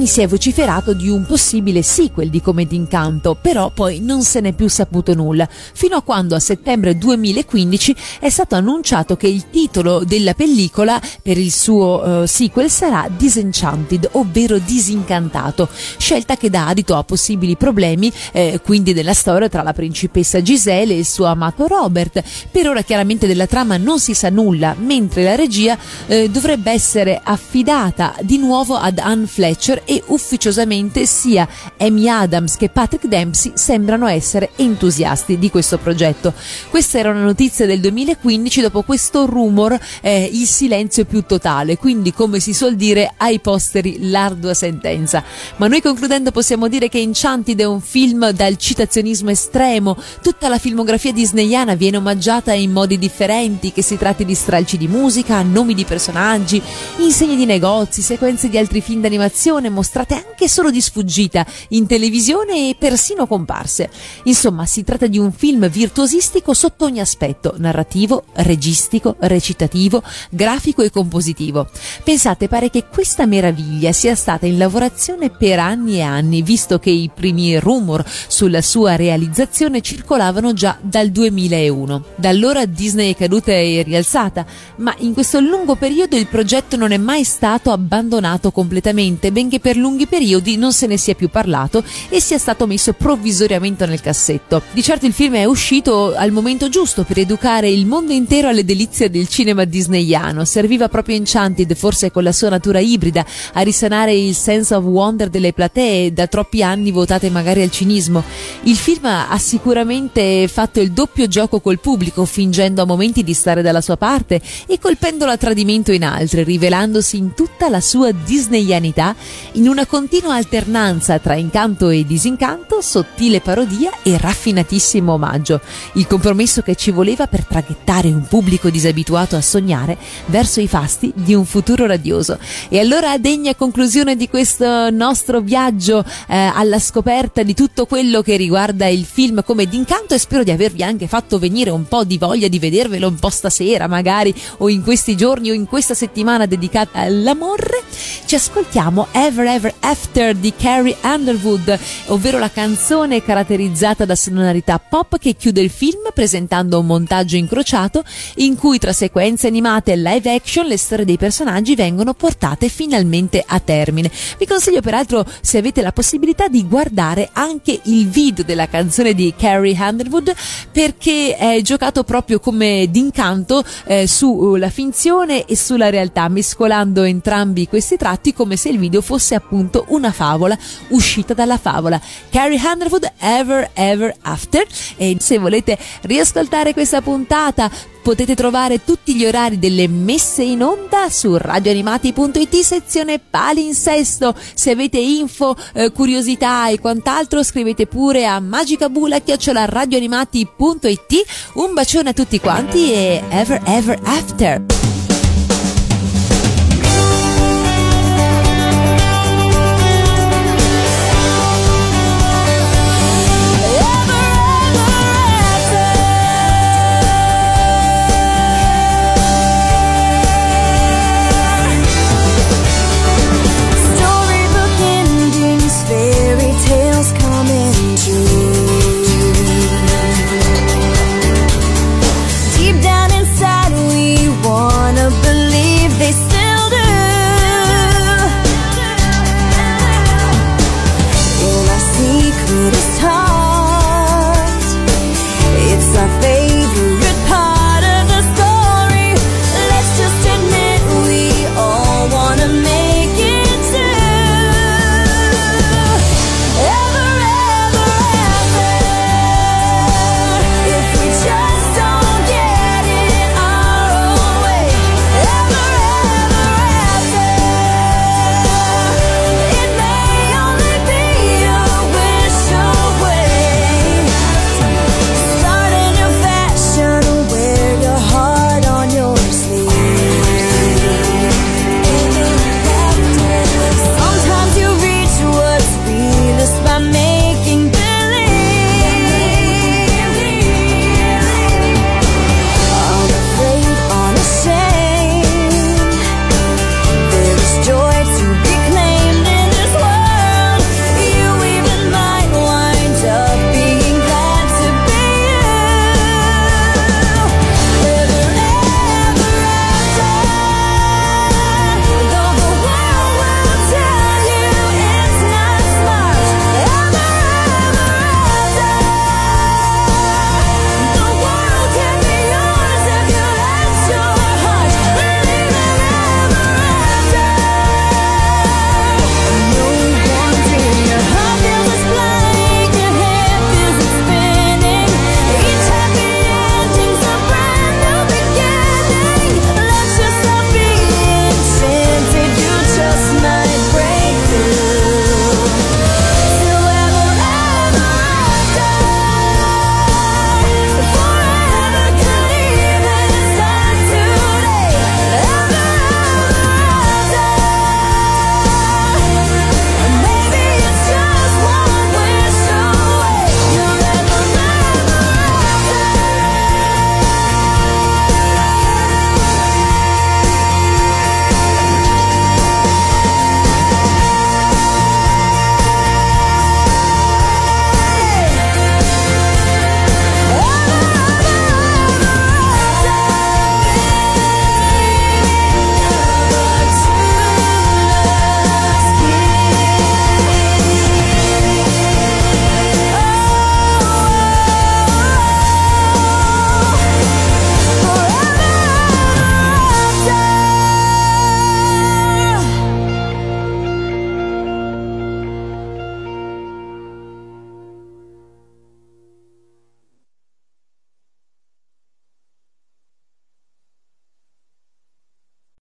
[0.00, 4.40] Anni si è vociferato di un possibile sequel di Come d'Incanto, però poi non se
[4.40, 9.50] n'è più saputo nulla, fino a quando a settembre 2015 è stato annunciato che il
[9.50, 15.68] titolo della pellicola per il suo eh, sequel sarà Disenchanted, ovvero Disincantato,
[15.98, 20.94] scelta che dà adito a possibili problemi eh, quindi della storia tra la principessa Giselle
[20.94, 22.22] e il suo amato Robert.
[22.50, 27.20] Per ora chiaramente della trama non si sa nulla, mentre la regia eh, dovrebbe essere
[27.22, 31.48] affidata di nuovo ad Anne Fletcher e ufficiosamente sia
[31.78, 36.32] Amy Adams che Patrick Dempsey sembrano essere entusiasti di questo progetto.
[36.68, 42.12] Questa era una notizia del 2015, dopo questo rumor eh, il silenzio più totale, quindi
[42.12, 45.24] come si suol dire ai posteri l'ardua sentenza.
[45.56, 50.58] Ma noi concludendo possiamo dire che Enchanted è un film dal citazionismo estremo, tutta la
[50.58, 55.74] filmografia disneyana viene omaggiata in modi differenti, che si tratti di stralci di musica, nomi
[55.74, 56.62] di personaggi,
[56.98, 62.68] insegni di negozi, sequenze di altri film d'animazione mostrate anche solo di sfuggita in televisione
[62.68, 63.90] e persino comparse.
[64.24, 70.90] Insomma, si tratta di un film virtuosistico sotto ogni aspetto, narrativo, registico, recitativo, grafico e
[70.90, 71.66] compositivo.
[72.04, 76.90] Pensate, pare che questa meraviglia sia stata in lavorazione per anni e anni, visto che
[76.90, 82.04] i primi rumor sulla sua realizzazione circolavano già dal 2001.
[82.16, 84.44] Da allora Disney è caduta e rialzata,
[84.76, 89.69] ma in questo lungo periodo il progetto non è mai stato abbandonato completamente, benché per
[89.76, 94.62] lunghi periodi non se ne sia più parlato e sia stato messo provvisoriamente nel cassetto.
[94.72, 98.64] Di certo il film è uscito al momento giusto per educare il mondo intero alle
[98.64, 100.44] delizie del cinema disneyano.
[100.44, 103.24] Serviva proprio Enchanted, forse con la sua natura ibrida,
[103.54, 108.22] a risanare il sense of wonder delle platee da troppi anni votate magari al cinismo.
[108.62, 113.62] Il film ha sicuramente fatto il doppio gioco col pubblico, fingendo a momenti di stare
[113.62, 119.14] dalla sua parte e colpendolo a tradimento in altri, rivelandosi in tutta la sua disneyanità
[119.54, 125.60] in una continua alternanza tra incanto e disincanto, sottile parodia e raffinatissimo omaggio.
[125.94, 131.12] Il compromesso che ci voleva per traghettare un pubblico disabituato a sognare verso i fasti
[131.16, 132.38] di un futuro radioso.
[132.68, 138.22] E allora, a degna conclusione di questo nostro viaggio eh, alla scoperta di tutto quello
[138.22, 142.04] che riguarda il film come d'incanto e spero di avervi anche fatto venire un po'
[142.04, 145.94] di voglia di vedervelo un po' stasera magari o in questi giorni o in questa
[145.94, 147.82] settimana dedicata all'amore,
[148.26, 155.18] ci ascoltiamo Ever Ever After di Carrie Underwood, ovvero la canzone caratterizzata da sonorità pop
[155.18, 158.02] che chiude il film presentando un montaggio incrociato
[158.36, 163.42] in cui tra sequenze animate e live action le storie dei personaggi vengono portate finalmente
[163.46, 164.10] a termine.
[164.38, 169.32] Vi consiglio peraltro se avete la possibilità di guardare anche il video della canzone di
[169.36, 170.34] Carrie Underwood
[170.70, 177.96] perché è giocato proprio come d'incanto eh, sulla finzione e sulla realtà mescolando entrambi questi
[177.96, 179.00] tratti come se il video
[179.30, 180.56] fosse appunto una favola
[180.88, 182.00] uscita dalla favola.
[182.30, 184.66] Carrie Underwood Ever Ever After.
[184.96, 187.70] E se volete riascoltare questa puntata
[188.02, 194.34] potete trovare tutti gli orari delle messe in onda su radioanimati.it sezione palinsesto.
[194.54, 201.24] Se avete info, eh, curiosità e quant'altro scrivete pure a magicabula@radioanimati.it
[201.54, 204.79] un bacione a tutti quanti e ever ever after